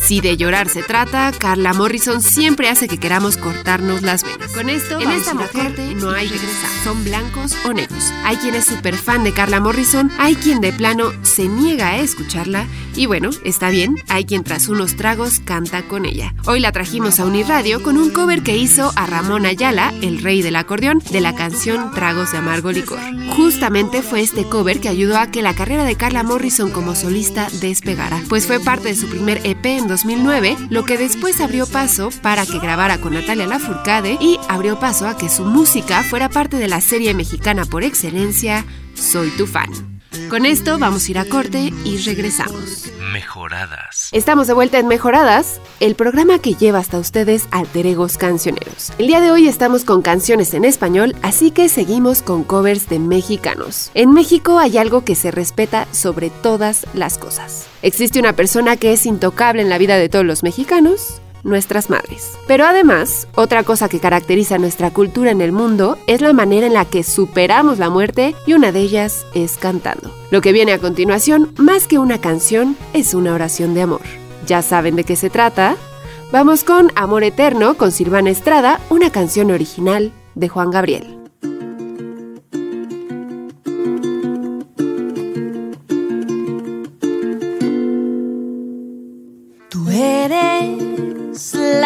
Si 0.06 0.22
de 0.22 0.38
llorar 0.38 0.70
se 0.70 0.84
trata, 0.84 1.32
Carla 1.32 1.74
Morrison 1.74 2.22
siempre 2.22 2.70
hace 2.70 2.88
que 2.88 3.00
queramos 3.00 3.38
cortarnos 3.38 4.04
las 4.04 4.24
venas. 4.24 4.52
Con 4.52 4.70
esto, 4.70 5.00
en 5.00 5.10
esta 5.10 5.34
mujer 5.34 5.74
no 5.96 6.12
hay 6.12 6.28
regresar. 6.28 6.70
Son 6.84 7.04
blancos 7.04 7.56
o 7.66 7.74
negros. 7.74 8.14
Hay 8.24 8.38
quien 8.38 8.54
es 8.54 8.66
súper 8.66 8.96
fan 8.98 9.24
de 9.24 9.34
Carla 9.34 9.60
Morrison, 9.60 10.12
hay 10.20 10.36
quien 10.36 10.62
de 10.62 10.74
plano 10.74 11.12
se 11.24 11.48
niega 11.48 11.88
a 11.88 11.98
escucharla 11.98 12.68
y 12.96 13.08
bueno, 13.08 13.32
está 13.44 13.72
bien, 13.72 13.96
hay 14.08 14.26
quien 14.26 14.44
tras 14.44 14.68
unos 14.68 14.96
tragos 14.96 15.40
canta 15.40 15.82
con 15.88 16.06
ella. 16.06 16.36
Hoy 16.46 16.60
la 16.60 16.72
trajimos 16.72 17.20
a 17.20 17.26
Uniradio 17.26 17.82
con 17.82 17.98
un 17.98 18.12
cover 18.12 18.44
que 18.44 18.56
hizo 18.56 18.94
a 18.96 19.08
Ramón 19.08 19.48
Ayala, 19.48 19.92
el 20.04 20.22
rey 20.22 20.44
del 20.44 20.56
acordeón, 20.56 21.00
de 21.12 21.20
la 21.20 21.34
canción 21.34 21.92
Tragos 21.96 22.32
de 22.32 22.38
Amargo 22.38 22.72
Licor. 22.72 23.00
Justamente 23.36 24.04
fue 24.04 24.22
este 24.22 24.44
cover 24.44 24.80
que 24.80 24.88
ayudó 24.88 25.18
a 25.18 25.32
que 25.32 25.42
la 25.42 25.56
carrera 25.56 25.84
de 25.84 25.96
Carla 25.96 26.22
Morrison 26.22 26.70
como 26.70 26.94
solista 26.94 27.48
despegara, 27.60 28.22
pues 28.30 28.46
fue 28.46 28.60
parte 28.60 28.90
de 28.90 28.96
su 28.96 29.08
primer 29.08 29.42
EP 29.44 29.66
en 29.66 29.88
2009, 29.96 30.58
lo 30.70 30.84
que 30.84 30.98
después 30.98 31.40
abrió 31.40 31.66
paso 31.66 32.10
para 32.22 32.46
que 32.46 32.60
grabara 32.60 33.00
con 33.00 33.14
Natalia 33.14 33.48
Lafourcade 33.48 34.18
y 34.20 34.38
abrió 34.50 34.78
paso 34.78 35.08
a 35.08 35.16
que 35.16 35.30
su 35.30 35.46
música 35.46 36.04
fuera 36.04 36.28
parte 36.28 36.58
de 36.58 36.68
la 36.68 36.82
serie 36.82 37.14
mexicana 37.14 37.64
por 37.64 37.84
excelencia, 37.84 38.66
Soy 38.94 39.30
tu 39.32 39.48
fan. 39.48 39.70
Con 40.30 40.46
esto 40.46 40.78
vamos 40.80 41.08
a 41.08 41.12
ir 41.12 41.18
a 41.18 41.26
corte 41.26 41.72
y 41.84 41.98
regresamos. 41.98 42.92
Mejoradas. 43.16 44.10
Estamos 44.12 44.46
de 44.48 44.54
vuelta 44.54 44.78
en 44.78 44.90
Mejoradas, 44.90 45.62
el 45.80 45.96
programa 45.96 46.40
que 46.40 46.56
lleva 46.56 46.80
hasta 46.80 47.00
ustedes 47.00 47.48
alter 47.50 47.88
egos 47.88 48.18
cancioneros. 48.18 48.92
El 48.98 49.08
día 49.08 49.22
de 49.22 49.32
hoy 49.32 49.48
estamos 49.48 49.86
con 49.86 50.02
canciones 50.02 50.54
en 50.54 50.66
español, 50.66 51.16
así 51.22 51.52
que 51.52 51.70
seguimos 51.70 52.22
con 52.22 52.44
covers 52.44 52.90
de 52.90 53.00
mexicanos. 53.00 53.90
En 53.94 54.12
México 54.12 54.60
hay 54.60 54.78
algo 54.78 55.06
que 55.06 55.16
se 55.16 55.32
respeta 55.32 55.88
sobre 55.94 56.30
todas 56.30 56.86
las 56.94 57.18
cosas. 57.18 57.68
Existe 57.82 58.20
una 58.20 58.34
persona 58.34 58.76
que 58.76 58.92
es 58.92 59.06
intocable 59.06 59.62
en 59.62 59.70
la 59.70 59.78
vida 59.78 59.96
de 59.96 60.10
todos 60.10 60.26
los 60.26 60.44
mexicanos, 60.44 61.22
nuestras 61.46 61.90
madres. 61.90 62.38
Pero 62.48 62.66
además, 62.66 63.28
otra 63.36 63.64
cosa 63.64 63.88
que 63.88 64.02
caracteriza 64.02 64.58
nuestra 64.58 64.92
cultura 64.92 65.32
en 65.32 65.40
el 65.40 65.54
mundo 65.54 65.98
es 66.08 66.20
la 66.20 66.34
manera 66.34 66.68
en 66.68 66.74
la 66.74 66.84
que 66.84 67.04
superamos 67.04 67.80
la 67.80 67.90
muerte 67.90 68.36
y 68.46 68.54
una 68.54 68.74
de 68.74 68.80
ellas 68.82 69.26
es 69.34 69.58
cantando. 69.58 70.12
Lo 70.32 70.42
que 70.42 70.52
viene 70.52 70.74
a 70.74 70.80
continuación, 70.80 71.54
más 71.58 71.88
que 71.88 72.00
una 72.00 72.20
canción, 72.20 72.76
es 72.94 73.14
una 73.14 73.34
oración 73.34 73.74
de 73.74 73.84
amor. 73.84 74.02
¿Ya 74.46 74.62
saben 74.62 74.96
de 74.96 75.06
qué 75.06 75.16
se 75.16 75.30
trata? 75.30 75.78
Vamos 76.32 76.64
con 76.64 76.92
Amor 76.96 77.24
Eterno 77.24 77.76
con 77.76 77.92
Silvana 77.92 78.32
Estrada, 78.32 78.82
una 78.90 79.12
canción 79.12 79.52
original 79.52 80.12
de 80.34 80.50
Juan 80.50 80.72
Gabriel. 80.72 81.15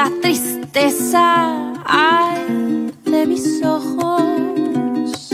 La 0.02 0.10
tristeza 0.22 1.74
ay, 1.84 2.90
de 3.04 3.28
mis 3.28 3.62
ojos 3.66 5.30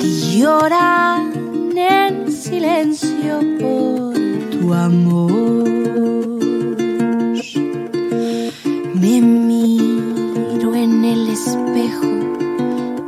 que 0.00 0.08
lloran 0.36 1.30
en 1.76 2.32
silencio 2.32 3.38
por 3.60 4.14
tu 4.50 4.74
amor. 4.74 5.68
Me 9.02 9.14
miro 9.20 10.74
en 10.74 11.04
el 11.04 11.28
espejo 11.28 12.12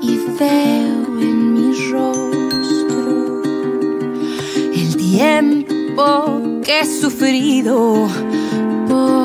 y 0.01 0.13
veo 0.39 0.99
en 1.29 1.39
mi 1.55 1.69
rostro 1.91 3.43
el 4.81 4.97
tiempo 4.97 6.61
que 6.63 6.81
he 6.81 6.87
sufrido 6.87 8.07
por 8.89 9.24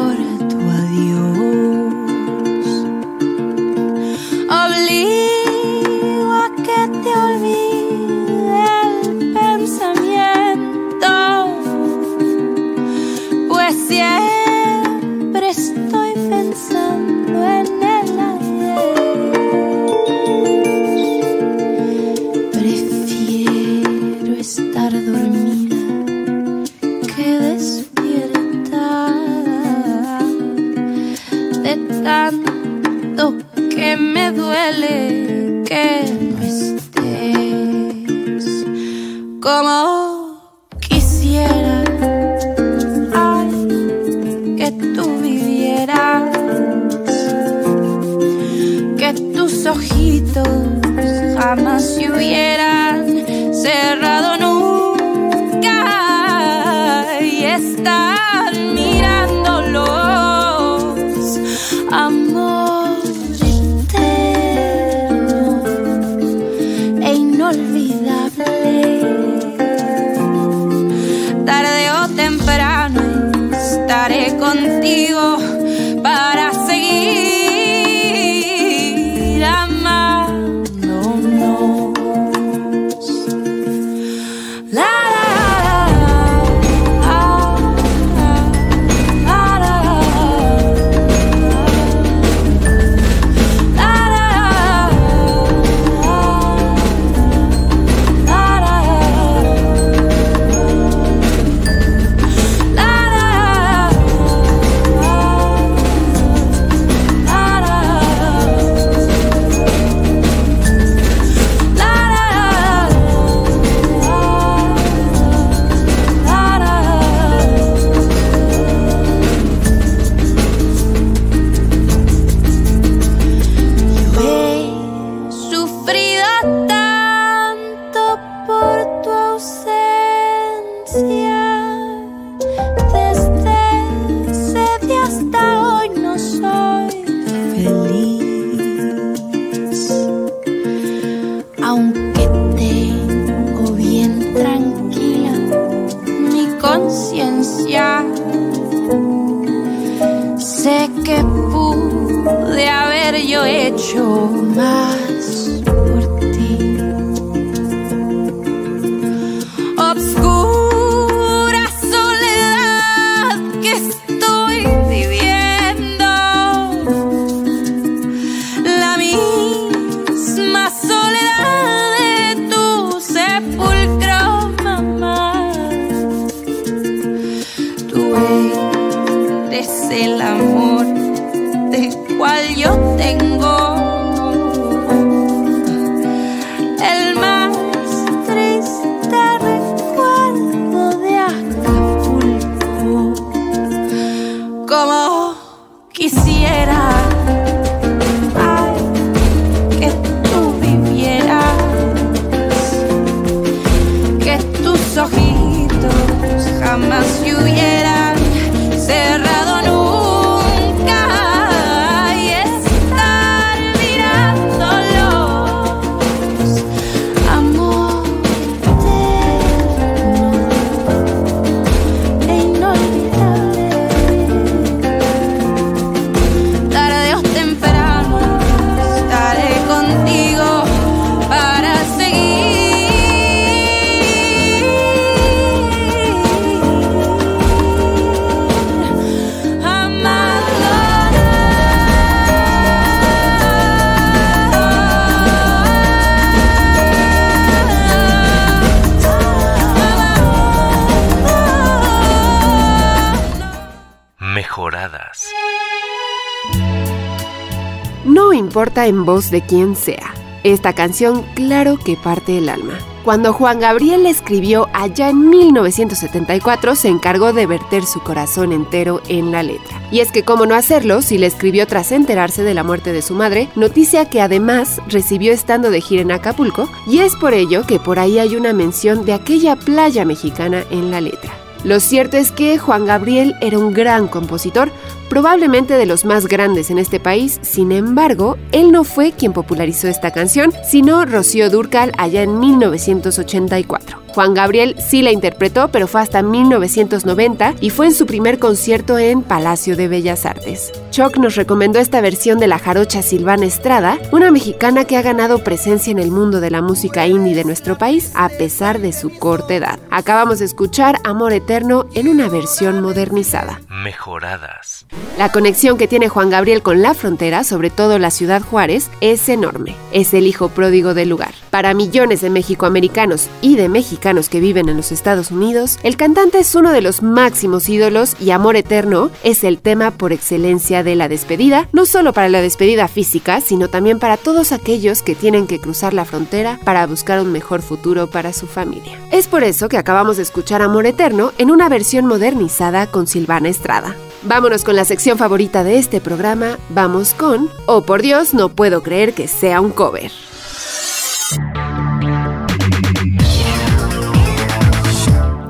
en 258.78 259.05
voz 259.05 259.32
de 259.32 259.41
quién 259.41 259.76
sea, 259.76 260.13
esta 260.43 260.74
canción 260.74 261.26
claro 261.36 261.78
que 261.78 261.97
parte 261.97 262.38
el 262.38 262.49
alma. 262.49 262.78
Cuando 263.03 263.34
Juan 263.34 263.59
Gabriel 263.59 264.03
la 264.03 264.09
escribió 264.09 264.67
allá 264.74 265.09
en 265.09 265.30
1974, 265.30 266.76
se 266.76 266.89
encargó 266.89 267.34
de 267.34 267.47
verter 267.47 267.84
su 267.86 268.01
corazón 268.01 268.51
entero 268.51 269.01
en 269.07 269.32
la 269.32 269.41
letra. 269.41 269.82
Y 269.89 270.01
es 270.01 270.11
que 270.11 270.24
cómo 270.24 270.45
no 270.45 270.53
hacerlo 270.53 271.01
si 271.01 271.17
la 271.17 271.26
escribió 271.26 271.65
tras 271.65 271.91
enterarse 271.91 272.43
de 272.43 272.53
la 272.53 272.63
muerte 272.63 272.93
de 272.93 273.01
su 273.01 273.15
madre, 273.15 273.49
noticia 273.55 274.09
que 274.09 274.22
además 274.22 274.80
recibió 274.88 275.34
estando 275.34 275.72
de 275.72 275.82
gira 275.82 276.01
en 276.01 276.11
Acapulco, 276.11 276.70
y 276.88 276.99
es 276.99 277.15
por 277.15 277.34
ello 277.34 277.65
que 277.65 277.80
por 277.80 277.99
ahí 277.99 278.20
hay 278.20 278.36
una 278.36 278.53
mención 278.53 279.05
de 279.05 279.13
aquella 279.13 279.55
playa 279.55 280.05
mexicana 280.05 280.63
en 280.70 280.91
la 280.91 281.01
letra. 281.01 281.34
Lo 281.63 281.82
cierto 281.82 282.15
es 282.15 282.32
que 282.32 282.57
Juan 282.57 282.86
Gabriel 282.86 283.36
era 283.41 283.59
un 283.59 283.74
gran 283.74 284.07
compositor, 284.07 284.72
probablemente 285.10 285.74
de 285.74 285.86
los 285.86 286.05
más 286.05 286.28
grandes 286.28 286.70
en 286.70 286.78
este 286.78 286.99
país, 286.99 287.39
sin 287.41 287.72
embargo, 287.72 288.38
él 288.51 288.72
no 288.72 288.84
fue 288.84 289.12
quien 289.12 289.34
popularizó 289.34 289.88
esta 289.88 290.12
canción, 290.12 290.53
sino 290.64 291.05
Rocío 291.05 291.49
Durcal 291.49 291.91
allá 291.97 292.22
en 292.24 292.39
1984. 292.39 293.99
Juan 294.10 294.34
Gabriel 294.34 294.76
sí 294.80 295.01
la 295.01 295.12
interpretó, 295.12 295.70
pero 295.70 295.88
fue 295.88 296.01
hasta 296.01 296.22
1990 296.22 297.55
y 297.62 297.70
fue 297.70 297.88
en 297.88 297.93
su 297.93 298.05
primer 298.05 298.39
concierto 298.39 298.97
en 298.97 299.22
Palacio 299.22 299.76
de 299.76 299.88
Bellas 299.88 300.26
Artes. 300.26 300.72
Chuck 300.91 301.17
nos 301.17 301.35
recomendó 301.35 301.79
esta 301.79 302.01
versión 302.01 302.39
de 302.39 302.47
la 302.47 302.57
jarocha 302.57 303.01
Silvana 303.01 303.45
Estrada, 303.45 303.99
una 304.11 304.31
mexicana 304.31 304.85
que 304.85 304.97
ha 304.97 305.01
ganado 305.01 305.43
presencia 305.43 305.91
en 305.91 305.99
el 305.99 306.09
mundo 306.09 306.41
de 306.41 306.49
la 306.49 306.61
música 306.61 307.05
indie 307.05 307.35
de 307.35 307.43
nuestro 307.43 307.77
país 307.77 308.11
a 308.15 308.29
pesar 308.29 308.79
de 308.79 308.91
su 308.91 309.11
corta 309.11 309.53
edad. 309.53 309.79
Acabamos 309.91 310.39
de 310.39 310.45
escuchar 310.45 310.99
Amor 311.03 311.33
Eterno 311.33 311.85
en 311.93 312.07
una 312.07 312.27
versión 312.27 312.81
modernizada. 312.81 313.61
Mejoradas. 313.69 314.85
La 315.17 315.29
conexión 315.31 315.77
que 315.77 315.87
tiene 315.87 316.09
Juan 316.09 316.29
Gabriel 316.29 316.63
con 316.63 316.81
la 316.81 316.93
frontera, 316.93 317.43
sobre 317.43 317.69
todo 317.69 317.99
la 317.99 318.09
ciudad 318.09 318.41
Juárez, 318.41 318.89
es 319.01 319.29
enorme. 319.29 319.75
Es 319.91 320.13
el 320.13 320.25
hijo 320.25 320.49
pródigo 320.49 320.93
del 320.93 321.09
lugar. 321.09 321.33
Para 321.51 321.73
millones 321.73 322.21
de 322.21 322.29
mexicoamericanos 322.29 323.27
y 323.41 323.55
de 323.55 323.69
mexicanos 323.69 324.29
que 324.29 324.39
viven 324.39 324.69
en 324.69 324.77
los 324.77 324.91
Estados 324.91 325.31
Unidos, 325.31 325.77
el 325.83 325.97
cantante 325.97 326.39
es 326.39 326.55
uno 326.55 326.71
de 326.71 326.81
los 326.81 327.03
máximos 327.03 327.69
ídolos 327.69 328.15
y 328.19 328.31
Amor 328.31 328.55
Eterno 328.55 329.11
es 329.23 329.43
el 329.43 329.59
tema 329.59 329.91
por 329.91 330.13
excelencia 330.13 330.78
de 330.84 330.95
la 330.95 331.07
despedida, 331.07 331.67
no 331.73 331.86
solo 331.86 332.13
para 332.13 332.30
la 332.30 332.41
despedida 332.41 332.88
física, 332.88 333.41
sino 333.41 333.67
también 333.69 333.99
para 333.99 334.17
todos 334.17 334.51
aquellos 334.51 335.01
que 335.01 335.15
tienen 335.15 335.47
que 335.47 335.59
cruzar 335.59 335.93
la 335.93 336.05
frontera 336.05 336.59
para 336.63 336.86
buscar 336.88 337.19
un 337.21 337.32
mejor 337.32 337.61
futuro 337.61 338.07
para 338.07 338.34
su 338.34 338.47
familia. 338.47 338.99
Es 339.11 339.27
por 339.27 339.43
eso 339.43 339.69
que 339.69 339.77
acabamos 339.77 340.17
de 340.17 340.23
escuchar 340.23 340.61
Amor 340.61 340.86
Eterno 340.86 341.32
en 341.38 341.51
una 341.51 341.69
versión 341.69 342.05
modernizada 342.05 342.88
con 342.88 343.07
Silvana 343.07 343.49
Estrada. 343.49 343.95
Vámonos 344.23 344.63
con 344.63 344.75
la 344.75 344.86
sección 344.86 345.17
favorita 345.17 345.63
de 345.63 345.77
este 345.77 346.01
programa, 346.01 346.57
vamos 346.69 347.13
con 347.13 347.49
Oh 347.65 347.84
por 347.84 348.01
Dios, 348.01 348.34
no 348.34 348.49
puedo 348.49 348.84
creer 348.84 349.13
que 349.13 349.27
sea 349.27 349.61
un 349.61 349.71
cover. 349.71 350.11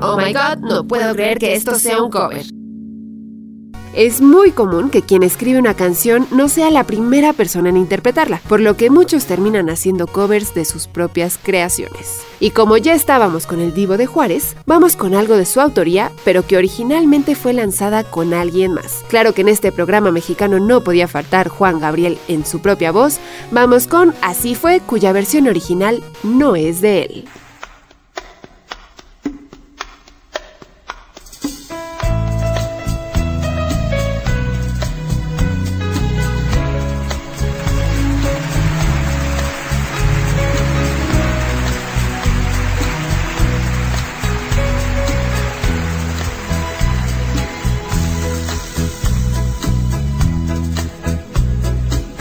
Oh 0.02 0.16
my 0.16 0.32
god, 0.32 0.58
no 0.60 0.86
puedo 0.86 1.12
creer 1.14 1.38
que 1.38 1.54
esto 1.54 1.74
sea 1.74 2.02
un 2.02 2.10
cover. 2.10 2.59
Es 3.92 4.20
muy 4.20 4.52
común 4.52 4.88
que 4.88 5.02
quien 5.02 5.24
escribe 5.24 5.58
una 5.58 5.74
canción 5.74 6.24
no 6.30 6.48
sea 6.48 6.70
la 6.70 6.84
primera 6.84 7.32
persona 7.32 7.70
en 7.70 7.76
interpretarla, 7.76 8.40
por 8.48 8.60
lo 8.60 8.76
que 8.76 8.88
muchos 8.88 9.26
terminan 9.26 9.68
haciendo 9.68 10.06
covers 10.06 10.54
de 10.54 10.64
sus 10.64 10.86
propias 10.86 11.40
creaciones. 11.42 12.20
Y 12.38 12.50
como 12.50 12.76
ya 12.76 12.94
estábamos 12.94 13.48
con 13.48 13.58
el 13.58 13.74
Divo 13.74 13.96
de 13.96 14.06
Juárez, 14.06 14.54
vamos 14.64 14.94
con 14.94 15.14
algo 15.14 15.36
de 15.36 15.44
su 15.44 15.60
autoría, 15.60 16.12
pero 16.24 16.46
que 16.46 16.56
originalmente 16.56 17.34
fue 17.34 17.52
lanzada 17.52 18.04
con 18.04 18.32
alguien 18.32 18.74
más. 18.74 19.02
Claro 19.08 19.34
que 19.34 19.40
en 19.40 19.48
este 19.48 19.72
programa 19.72 20.12
mexicano 20.12 20.60
no 20.60 20.84
podía 20.84 21.08
faltar 21.08 21.48
Juan 21.48 21.80
Gabriel 21.80 22.16
en 22.28 22.46
su 22.46 22.60
propia 22.60 22.92
voz, 22.92 23.18
vamos 23.50 23.88
con 23.88 24.14
Así 24.22 24.54
fue, 24.54 24.78
cuya 24.78 25.12
versión 25.12 25.48
original 25.48 26.00
no 26.22 26.54
es 26.54 26.80
de 26.80 27.02
él. 27.02 27.28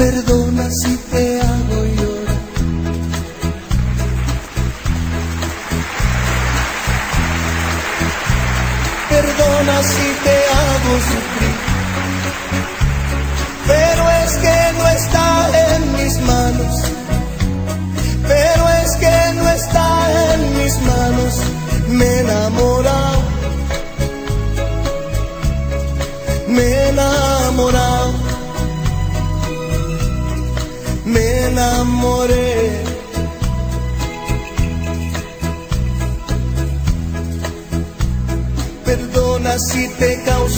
Perdona 0.10 0.68
si 0.72 0.98
te 1.12 1.40
hago 1.40 1.86
llorar. 1.98 2.38
Perdona 9.10 9.84
si 9.84 10.08
te 10.24 10.36
hago 10.58 10.94
sufrir. 11.10 11.59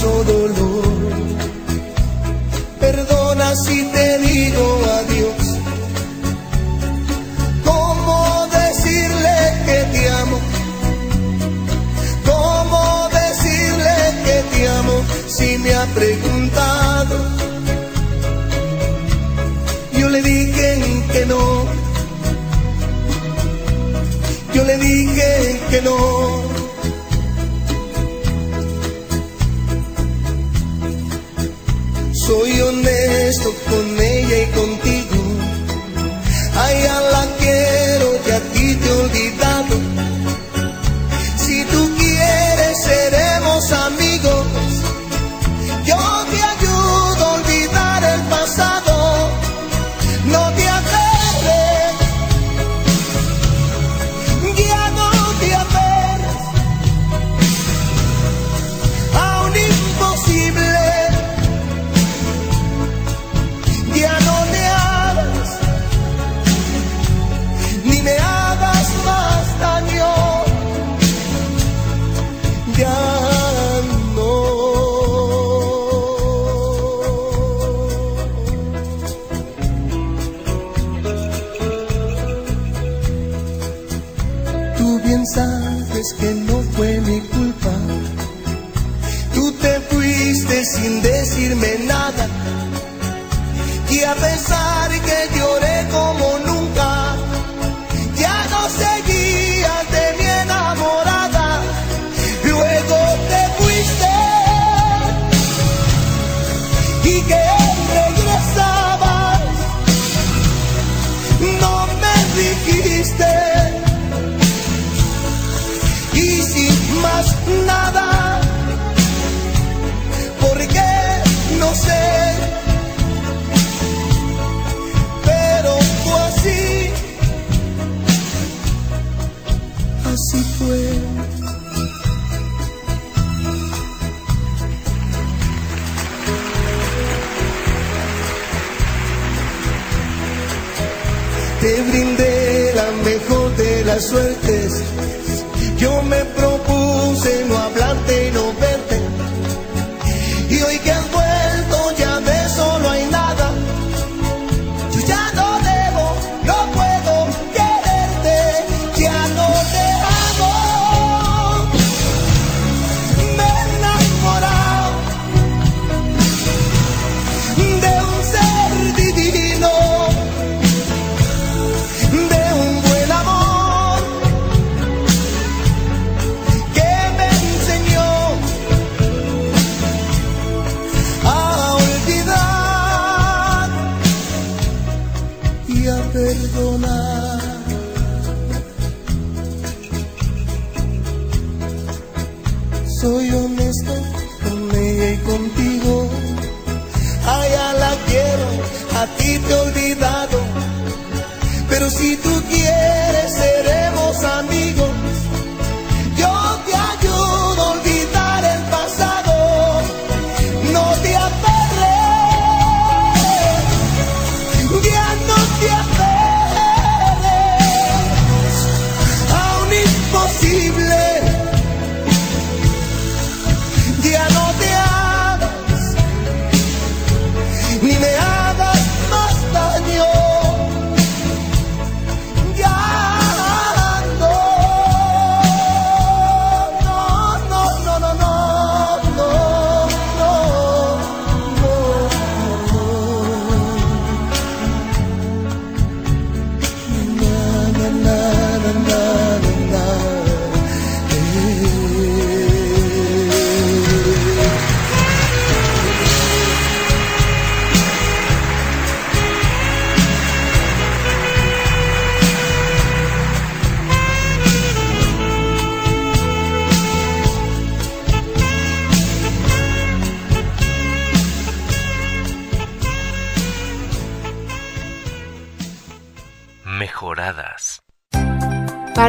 Te 0.01 0.07
causo 0.07 0.40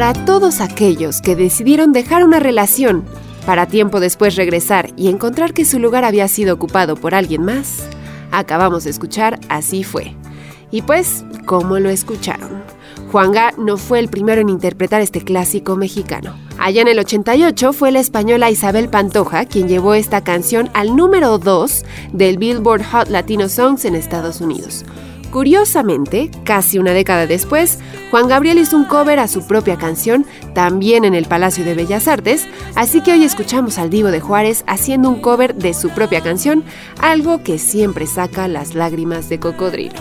Para 0.03 0.25
todos 0.25 0.59
aquellos 0.59 1.21
que 1.21 1.37
decidieron 1.37 1.93
dejar 1.93 2.25
una 2.25 2.41
relación 2.41 3.05
para 3.45 3.67
tiempo 3.67 4.01
después 4.01 4.35
regresar 4.35 4.89
y 4.97 5.07
encontrar 5.07 5.53
que 5.53 5.63
su 5.63 5.79
lugar 5.79 6.03
había 6.03 6.27
sido 6.27 6.55
ocupado 6.55 6.97
por 6.97 7.15
alguien 7.15 7.45
más, 7.45 7.87
acabamos 8.29 8.83
de 8.83 8.89
escuchar 8.89 9.39
Así 9.47 9.85
fue. 9.85 10.13
Y 10.71 10.81
pues, 10.81 11.23
¿cómo 11.45 11.79
lo 11.79 11.89
escucharon? 11.89 12.65
Juanga 13.13 13.53
no 13.57 13.77
fue 13.77 13.99
el 13.99 14.09
primero 14.09 14.41
en 14.41 14.49
interpretar 14.49 14.99
este 14.99 15.21
clásico 15.21 15.77
mexicano. 15.77 16.35
Allá 16.59 16.81
en 16.81 16.89
el 16.89 16.99
88 16.99 17.71
fue 17.71 17.93
la 17.93 18.01
española 18.01 18.51
Isabel 18.51 18.89
Pantoja 18.89 19.45
quien 19.45 19.69
llevó 19.69 19.93
esta 19.93 20.21
canción 20.21 20.69
al 20.73 20.97
número 20.97 21.37
2 21.37 21.85
del 22.11 22.37
Billboard 22.37 22.83
Hot 22.91 23.07
Latino 23.07 23.47
Songs 23.47 23.85
en 23.85 23.95
Estados 23.95 24.41
Unidos. 24.41 24.83
Curiosamente, 25.33 26.29
casi 26.43 26.77
una 26.77 26.93
década 26.93 27.25
después, 27.25 27.79
Juan 28.11 28.27
Gabriel 28.27 28.59
hizo 28.59 28.77
un 28.77 28.85
cover 28.85 29.17
a 29.17 29.27
su 29.27 29.47
propia 29.47 29.79
canción, 29.79 30.27
también 30.53 31.05
en 31.05 31.15
el 31.15 31.25
Palacio 31.25 31.65
de 31.65 31.73
Bellas 31.73 32.07
Artes, 32.07 32.47
así 32.75 33.01
que 33.01 33.13
hoy 33.13 33.23
escuchamos 33.23 33.79
al 33.79 33.89
Divo 33.89 34.09
de 34.09 34.19
Juárez 34.19 34.63
haciendo 34.67 35.09
un 35.09 35.21
cover 35.21 35.55
de 35.55 35.73
su 35.73 35.89
propia 35.89 36.21
canción, 36.21 36.63
algo 37.01 37.41
que 37.41 37.57
siempre 37.57 38.05
saca 38.05 38.47
las 38.47 38.75
lágrimas 38.75 39.27
de 39.27 39.39
cocodrilo. 39.39 39.99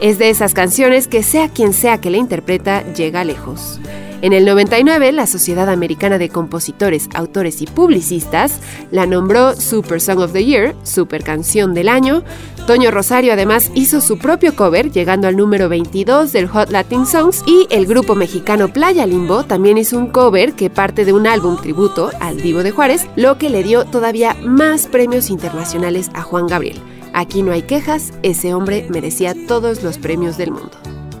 Es 0.00 0.18
de 0.18 0.30
esas 0.30 0.54
canciones 0.54 1.08
que 1.08 1.24
sea 1.24 1.48
quien 1.48 1.72
sea 1.72 2.00
que 2.00 2.10
la 2.10 2.18
interpreta, 2.18 2.84
llega 2.92 3.24
lejos. 3.24 3.80
En 4.22 4.34
el 4.34 4.44
99, 4.44 5.12
la 5.12 5.26
Sociedad 5.26 5.70
Americana 5.70 6.18
de 6.18 6.28
Compositores, 6.28 7.08
Autores 7.14 7.62
y 7.62 7.66
Publicistas 7.66 8.60
la 8.90 9.06
nombró 9.06 9.56
Super 9.56 9.98
Song 9.98 10.18
of 10.18 10.32
the 10.32 10.44
Year, 10.44 10.74
Super 10.82 11.24
Canción 11.24 11.72
del 11.72 11.88
Año. 11.88 12.22
Toño 12.66 12.90
Rosario 12.90 13.32
además 13.32 13.70
hizo 13.74 14.02
su 14.02 14.18
propio 14.18 14.54
cover, 14.54 14.92
llegando 14.92 15.26
al 15.26 15.38
número 15.38 15.70
22 15.70 16.32
del 16.32 16.48
Hot 16.48 16.70
Latin 16.70 17.06
Songs, 17.06 17.42
y 17.46 17.66
el 17.70 17.86
grupo 17.86 18.14
mexicano 18.14 18.68
Playa 18.68 19.06
Limbo 19.06 19.44
también 19.44 19.78
hizo 19.78 19.96
un 19.96 20.08
cover 20.08 20.52
que 20.52 20.68
parte 20.68 21.06
de 21.06 21.14
un 21.14 21.26
álbum 21.26 21.56
tributo 21.56 22.10
al 22.20 22.42
Divo 22.42 22.62
de 22.62 22.72
Juárez, 22.72 23.06
lo 23.16 23.38
que 23.38 23.48
le 23.48 23.62
dio 23.62 23.86
todavía 23.86 24.36
más 24.42 24.86
premios 24.86 25.30
internacionales 25.30 26.10
a 26.12 26.20
Juan 26.20 26.46
Gabriel. 26.46 26.78
Aquí 27.14 27.42
no 27.42 27.52
hay 27.52 27.62
quejas, 27.62 28.12
ese 28.22 28.52
hombre 28.52 28.86
merecía 28.90 29.34
todos 29.48 29.82
los 29.82 29.96
premios 29.96 30.36
del 30.36 30.50
mundo. 30.50 30.76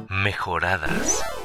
Mejoradas. 0.08 1.39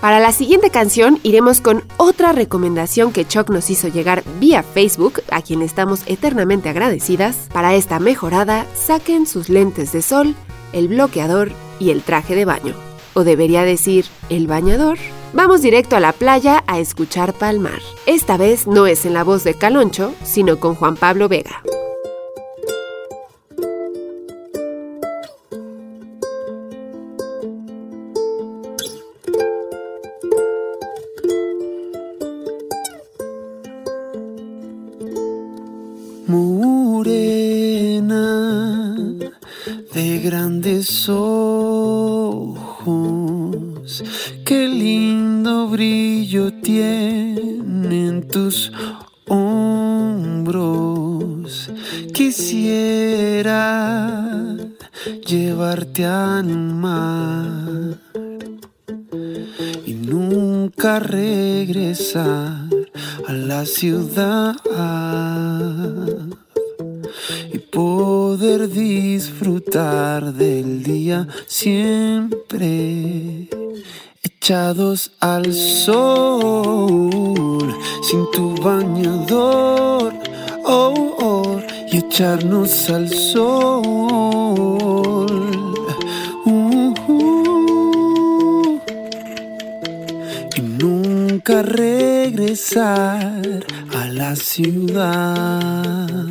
Para 0.00 0.18
la 0.18 0.32
siguiente 0.32 0.70
canción 0.70 1.18
iremos 1.22 1.60
con 1.60 1.84
otra 1.98 2.32
recomendación 2.32 3.12
que 3.12 3.26
Chuck 3.26 3.50
nos 3.50 3.68
hizo 3.68 3.86
llegar 3.88 4.24
vía 4.38 4.62
Facebook, 4.62 5.20
a 5.30 5.42
quien 5.42 5.60
estamos 5.60 6.02
eternamente 6.06 6.70
agradecidas. 6.70 7.48
Para 7.52 7.74
esta 7.74 7.98
mejorada, 7.98 8.66
saquen 8.74 9.26
sus 9.26 9.50
lentes 9.50 9.92
de 9.92 10.00
sol, 10.00 10.34
el 10.72 10.88
bloqueador 10.88 11.52
y 11.78 11.90
el 11.90 12.02
traje 12.02 12.34
de 12.34 12.46
baño. 12.46 12.74
O 13.12 13.24
debería 13.24 13.62
decir, 13.62 14.06
el 14.30 14.46
bañador. 14.46 14.96
Vamos 15.34 15.60
directo 15.60 15.96
a 15.96 16.00
la 16.00 16.12
playa 16.12 16.64
a 16.66 16.78
escuchar 16.78 17.34
Palmar. 17.34 17.80
Esta 18.06 18.38
vez 18.38 18.66
no 18.66 18.86
es 18.86 19.04
en 19.04 19.12
la 19.12 19.22
voz 19.22 19.44
de 19.44 19.54
Caloncho, 19.54 20.14
sino 20.24 20.58
con 20.58 20.76
Juan 20.76 20.96
Pablo 20.96 21.28
Vega. 21.28 21.62
ciudad 63.70 64.56
y 67.52 67.58
poder 67.58 68.68
disfrutar 68.68 70.34
del 70.34 70.82
día 70.82 71.28
siempre 71.46 73.48
echados 74.22 75.12
al 75.20 75.52
sol 75.52 77.60
sin 78.02 78.28
tu 78.32 78.56
bañador 78.60 80.14
oh, 80.64 81.16
oh 81.20 81.60
y 81.92 81.98
echarnos 81.98 82.90
al 82.90 83.08
sol. 83.08 83.70
Uh, 86.44 86.92
uh. 87.08 88.80
Y 90.56 90.60
nunca 90.60 91.62
regresar 92.50 93.64
a 93.94 94.06
la 94.08 94.34
ciudad. 94.34 96.26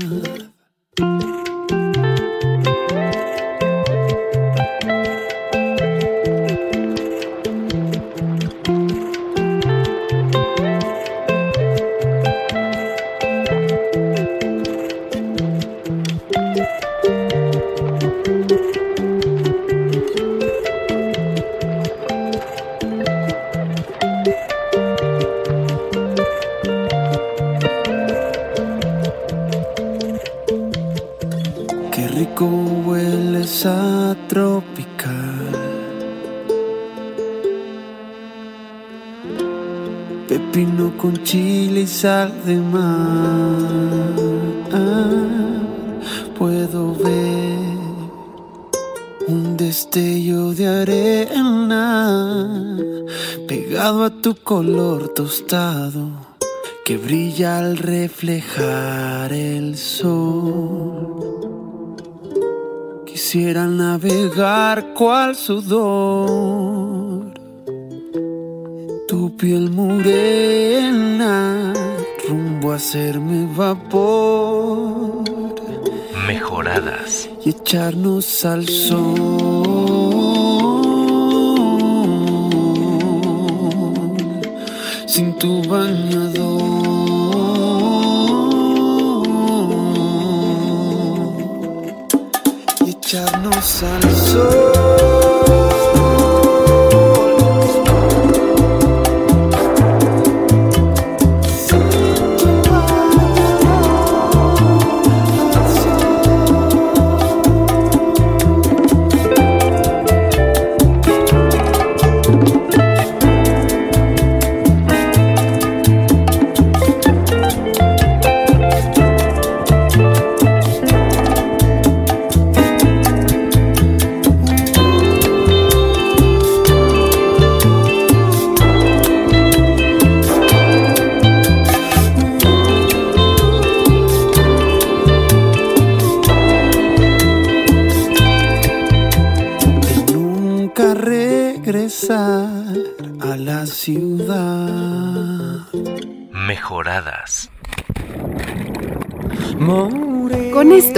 De 42.45 42.57
mar. 42.57 44.15
Puedo 46.37 46.93
ver 46.95 47.57
un 49.27 49.57
destello 49.57 50.53
de 50.53 50.67
arena 50.67 52.77
pegado 53.47 54.03
a 54.03 54.09
tu 54.09 54.35
color 54.35 55.07
tostado 55.09 56.09
que 56.85 56.97
brilla 56.97 57.59
al 57.59 57.77
reflejar 57.77 59.31
el 59.31 59.77
sol. 59.77 61.15
Quisiera 63.05 63.67
navegar 63.67 64.95
cual 64.95 65.35
sudor, 65.35 67.31
tu 69.07 69.37
piel 69.37 69.69
morena, 69.69 71.73
rumbo 72.29 72.71
a 72.71 72.75
hacerme 72.75 73.47
vapor 73.55 75.23
Mejoradas. 76.27 77.27
y 77.43 77.49
echarnos 77.49 78.45
al 78.45 78.67
sol 78.67 79.15
sin 85.07 85.33
tu 85.39 85.67
bañador 85.67 86.59
y 92.85 92.89
echarnos 92.91 93.83
al 93.83 94.01
de 94.01 95.38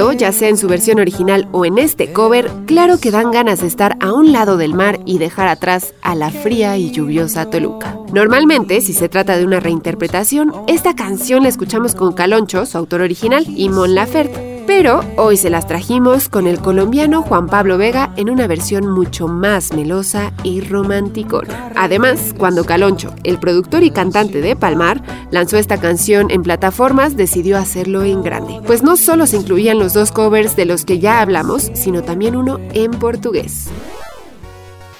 Ya 0.10 0.32
sea 0.32 0.50
en 0.50 0.58
su 0.58 0.68
versión 0.68 1.00
original 1.00 1.48
o 1.52 1.64
en 1.64 1.78
este 1.78 2.12
cover, 2.12 2.50
claro 2.66 2.98
que 3.00 3.12
dan 3.12 3.32
ganas 3.32 3.62
de 3.62 3.68
estar 3.68 3.98
a 4.00 4.12
un 4.12 4.32
lado 4.32 4.58
del 4.58 4.74
mar 4.74 5.00
y 5.06 5.20
dejar 5.20 5.48
atrás 5.48 5.94
a 6.02 6.16
la 6.16 6.32
fría 6.32 6.76
y 6.76 6.90
lluviosa 6.90 7.50
Toluca. 7.52 7.96
Normalmente, 8.12 8.82
si 8.82 8.94
se 8.94 9.10
trata 9.10 9.38
de 9.38 9.46
una 9.46 9.60
reinterpretación, 9.60 10.54
esta 10.68 10.96
canción 10.96 11.44
la 11.44 11.50
escuchamos 11.50 11.94
con 11.94 12.14
Caloncho, 12.14 12.66
su 12.66 12.80
autor 12.80 13.02
original, 13.02 13.46
y 13.48 13.70
Mon 13.70 13.94
Laferte. 13.94 14.51
Pero 14.68 15.02
hoy 15.18 15.38
se 15.38 15.50
las 15.50 15.68
trajimos 15.68 16.30
con 16.30 16.48
el 16.48 16.60
colombiano 16.60 17.22
Juan 17.24 17.48
Pablo 17.48 17.78
Vega 17.78 18.12
en 18.16 18.30
una 18.30 18.48
versión 18.48 18.90
mucho 18.90 19.28
más 19.28 19.74
melosa 19.74 20.32
y 20.44 20.62
romanticona. 20.62 21.72
Además, 21.76 22.34
cuando 22.38 22.66
Caloncho, 22.66 23.14
el 23.24 23.40
productor 23.40 23.84
y 23.84 23.92
cantante 23.92 24.42
de 24.42 24.56
Palmar, 24.56 25.02
lanzó 25.32 25.58
esta 25.58 25.78
canción 25.78 26.32
en 26.32 26.44
plataformas, 26.44 27.16
decidió 27.18 27.58
hacerlo 27.58 28.04
en 28.04 28.24
grande. 28.24 28.62
Pues 28.66 28.84
no 28.84 28.98
solo 28.98 29.28
se 29.28 29.38
incluían 29.38 29.80
los 29.80 29.94
dos 29.94 30.12
covers 30.12 30.56
de 30.56 30.66
los 30.66 30.86
que 30.86 31.00
ya 31.00 31.22
hablamos, 31.22 31.72
sino 31.74 32.04
también 32.04 32.36
uno 32.36 32.60
en 32.74 32.92
portugués. 32.92 33.68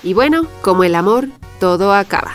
Y 0.04 0.14
bueno, 0.14 0.48
como 0.62 0.84
el 0.84 0.96
amor, 0.96 1.28
todo 1.60 1.94
acaba. 1.94 2.32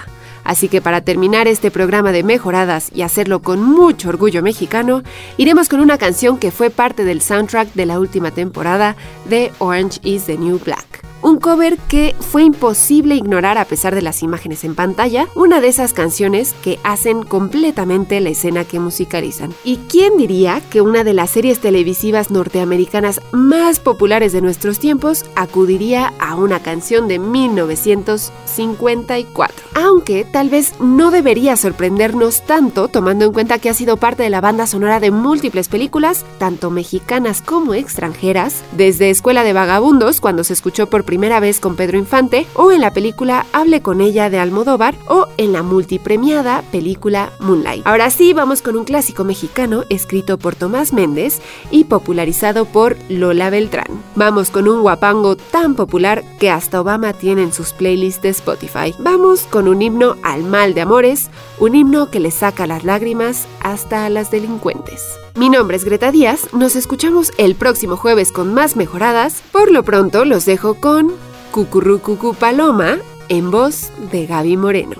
Así 0.46 0.68
que 0.68 0.80
para 0.80 1.00
terminar 1.00 1.48
este 1.48 1.70
programa 1.70 2.12
de 2.12 2.22
mejoradas 2.22 2.90
y 2.94 3.02
hacerlo 3.02 3.42
con 3.42 3.62
mucho 3.62 4.08
orgullo 4.08 4.42
mexicano, 4.42 5.02
iremos 5.36 5.68
con 5.68 5.80
una 5.80 5.98
canción 5.98 6.38
que 6.38 6.52
fue 6.52 6.70
parte 6.70 7.04
del 7.04 7.20
soundtrack 7.20 7.74
de 7.74 7.86
la 7.86 7.98
última 7.98 8.30
temporada 8.30 8.96
de 9.28 9.52
Orange 9.58 10.00
is 10.04 10.26
the 10.26 10.38
New 10.38 10.60
Black. 10.64 11.05
Un 11.26 11.38
cover 11.40 11.76
que 11.88 12.14
fue 12.20 12.44
imposible 12.44 13.16
ignorar 13.16 13.58
a 13.58 13.64
pesar 13.64 13.96
de 13.96 14.00
las 14.00 14.22
imágenes 14.22 14.62
en 14.62 14.76
pantalla, 14.76 15.26
una 15.34 15.60
de 15.60 15.66
esas 15.66 15.92
canciones 15.92 16.54
que 16.62 16.78
hacen 16.84 17.24
completamente 17.24 18.20
la 18.20 18.28
escena 18.28 18.64
que 18.64 18.78
musicalizan. 18.78 19.52
¿Y 19.64 19.78
quién 19.88 20.18
diría 20.18 20.62
que 20.70 20.82
una 20.82 21.02
de 21.02 21.14
las 21.14 21.30
series 21.30 21.58
televisivas 21.58 22.30
norteamericanas 22.30 23.20
más 23.32 23.80
populares 23.80 24.32
de 24.32 24.40
nuestros 24.40 24.78
tiempos 24.78 25.24
acudiría 25.34 26.12
a 26.20 26.36
una 26.36 26.60
canción 26.60 27.08
de 27.08 27.18
1954? 27.18 29.66
Aunque 29.74 30.24
tal 30.24 30.48
vez 30.48 30.74
no 30.78 31.10
debería 31.10 31.56
sorprendernos 31.56 32.46
tanto 32.46 32.86
tomando 32.86 33.24
en 33.24 33.32
cuenta 33.32 33.58
que 33.58 33.68
ha 33.68 33.74
sido 33.74 33.96
parte 33.96 34.22
de 34.22 34.30
la 34.30 34.40
banda 34.40 34.68
sonora 34.68 35.00
de 35.00 35.10
múltiples 35.10 35.66
películas, 35.66 36.24
tanto 36.38 36.70
mexicanas 36.70 37.42
como 37.42 37.74
extranjeras, 37.74 38.62
desde 38.76 39.10
Escuela 39.10 39.42
de 39.42 39.54
Vagabundos, 39.54 40.20
cuando 40.20 40.44
se 40.44 40.52
escuchó 40.52 40.86
por 40.86 41.02
primera 41.02 41.15
vez 41.16 41.60
con 41.60 41.76
Pedro 41.76 41.98
Infante, 41.98 42.46
o 42.54 42.72
en 42.72 42.80
la 42.80 42.92
película 42.92 43.46
Hable 43.52 43.82
con 43.82 44.00
ella 44.00 44.30
de 44.30 44.38
Almodóvar, 44.38 44.94
o 45.06 45.26
en 45.36 45.52
la 45.52 45.62
multipremiada 45.62 46.62
película 46.70 47.32
Moonlight. 47.40 47.86
Ahora 47.86 48.10
sí, 48.10 48.32
vamos 48.32 48.62
con 48.62 48.76
un 48.76 48.84
clásico 48.84 49.24
mexicano 49.24 49.84
escrito 49.88 50.38
por 50.38 50.54
Tomás 50.54 50.92
Méndez 50.92 51.40
y 51.70 51.84
popularizado 51.84 52.64
por 52.64 52.96
Lola 53.08 53.50
Beltrán. 53.50 54.02
Vamos 54.14 54.50
con 54.50 54.68
un 54.68 54.82
guapango 54.82 55.36
tan 55.36 55.74
popular 55.74 56.22
que 56.38 56.50
hasta 56.50 56.80
Obama 56.80 57.12
tiene 57.12 57.42
en 57.42 57.52
sus 57.52 57.72
playlists 57.72 58.22
de 58.22 58.28
Spotify. 58.30 58.94
Vamos 58.98 59.42
con 59.50 59.68
un 59.68 59.82
himno 59.82 60.16
al 60.22 60.44
mal 60.44 60.74
de 60.74 60.82
amores, 60.82 61.30
un 61.58 61.74
himno 61.74 62.10
que 62.10 62.20
le 62.20 62.30
saca 62.30 62.66
las 62.66 62.84
lágrimas 62.84 63.46
hasta 63.60 64.06
a 64.06 64.10
las 64.10 64.30
delincuentes. 64.30 65.02
Mi 65.36 65.50
nombre 65.50 65.76
es 65.76 65.84
Greta 65.84 66.10
Díaz, 66.10 66.54
nos 66.54 66.76
escuchamos 66.76 67.30
el 67.36 67.56
próximo 67.56 67.98
jueves 67.98 68.32
con 68.32 68.54
más 68.54 68.74
mejoradas. 68.74 69.42
Por 69.52 69.70
lo 69.70 69.82
pronto 69.82 70.24
los 70.24 70.46
dejo 70.46 70.80
con 70.80 71.12
Cucurrucucu 71.52 72.34
Paloma 72.34 72.96
en 73.28 73.50
voz 73.50 73.90
de 74.10 74.24
Gaby 74.24 74.56
Moreno. 74.56 74.96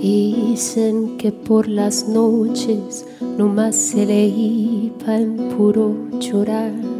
Dicen 0.00 1.18
que 1.18 1.32
por 1.32 1.66
las 1.66 2.06
noches 2.06 3.04
nomás 3.36 3.74
se 3.74 4.06
le 4.06 4.26
iba 4.26 5.16
en 5.16 5.48
puro 5.56 5.92
llorar. 6.20 6.97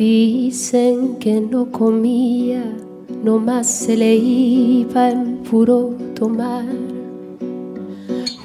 Dicen 0.00 1.16
que 1.16 1.42
no 1.42 1.70
comía, 1.70 2.64
nomás 3.22 3.66
se 3.66 3.98
le 3.98 4.16
iba 4.16 5.10
en 5.10 5.42
puro 5.42 5.94
tomar. 6.14 6.64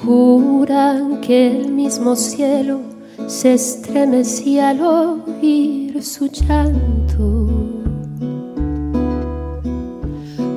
Juran 0.04 1.22
que 1.22 1.56
el 1.56 1.72
mismo 1.72 2.14
cielo 2.14 2.80
se 3.26 3.54
estremecía 3.54 4.68
al 4.68 4.80
oír 4.82 6.02
su 6.02 6.26
llanto. 6.26 7.48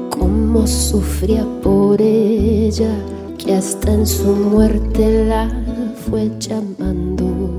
Cómo 0.09 0.67
sufría 0.67 1.47
por 1.63 2.01
ella, 2.01 2.93
que 3.37 3.53
hasta 3.53 3.93
en 3.93 4.05
su 4.05 4.33
muerte 4.35 5.29
la 5.29 5.49
fue 5.95 6.29
llamando. 6.39 7.58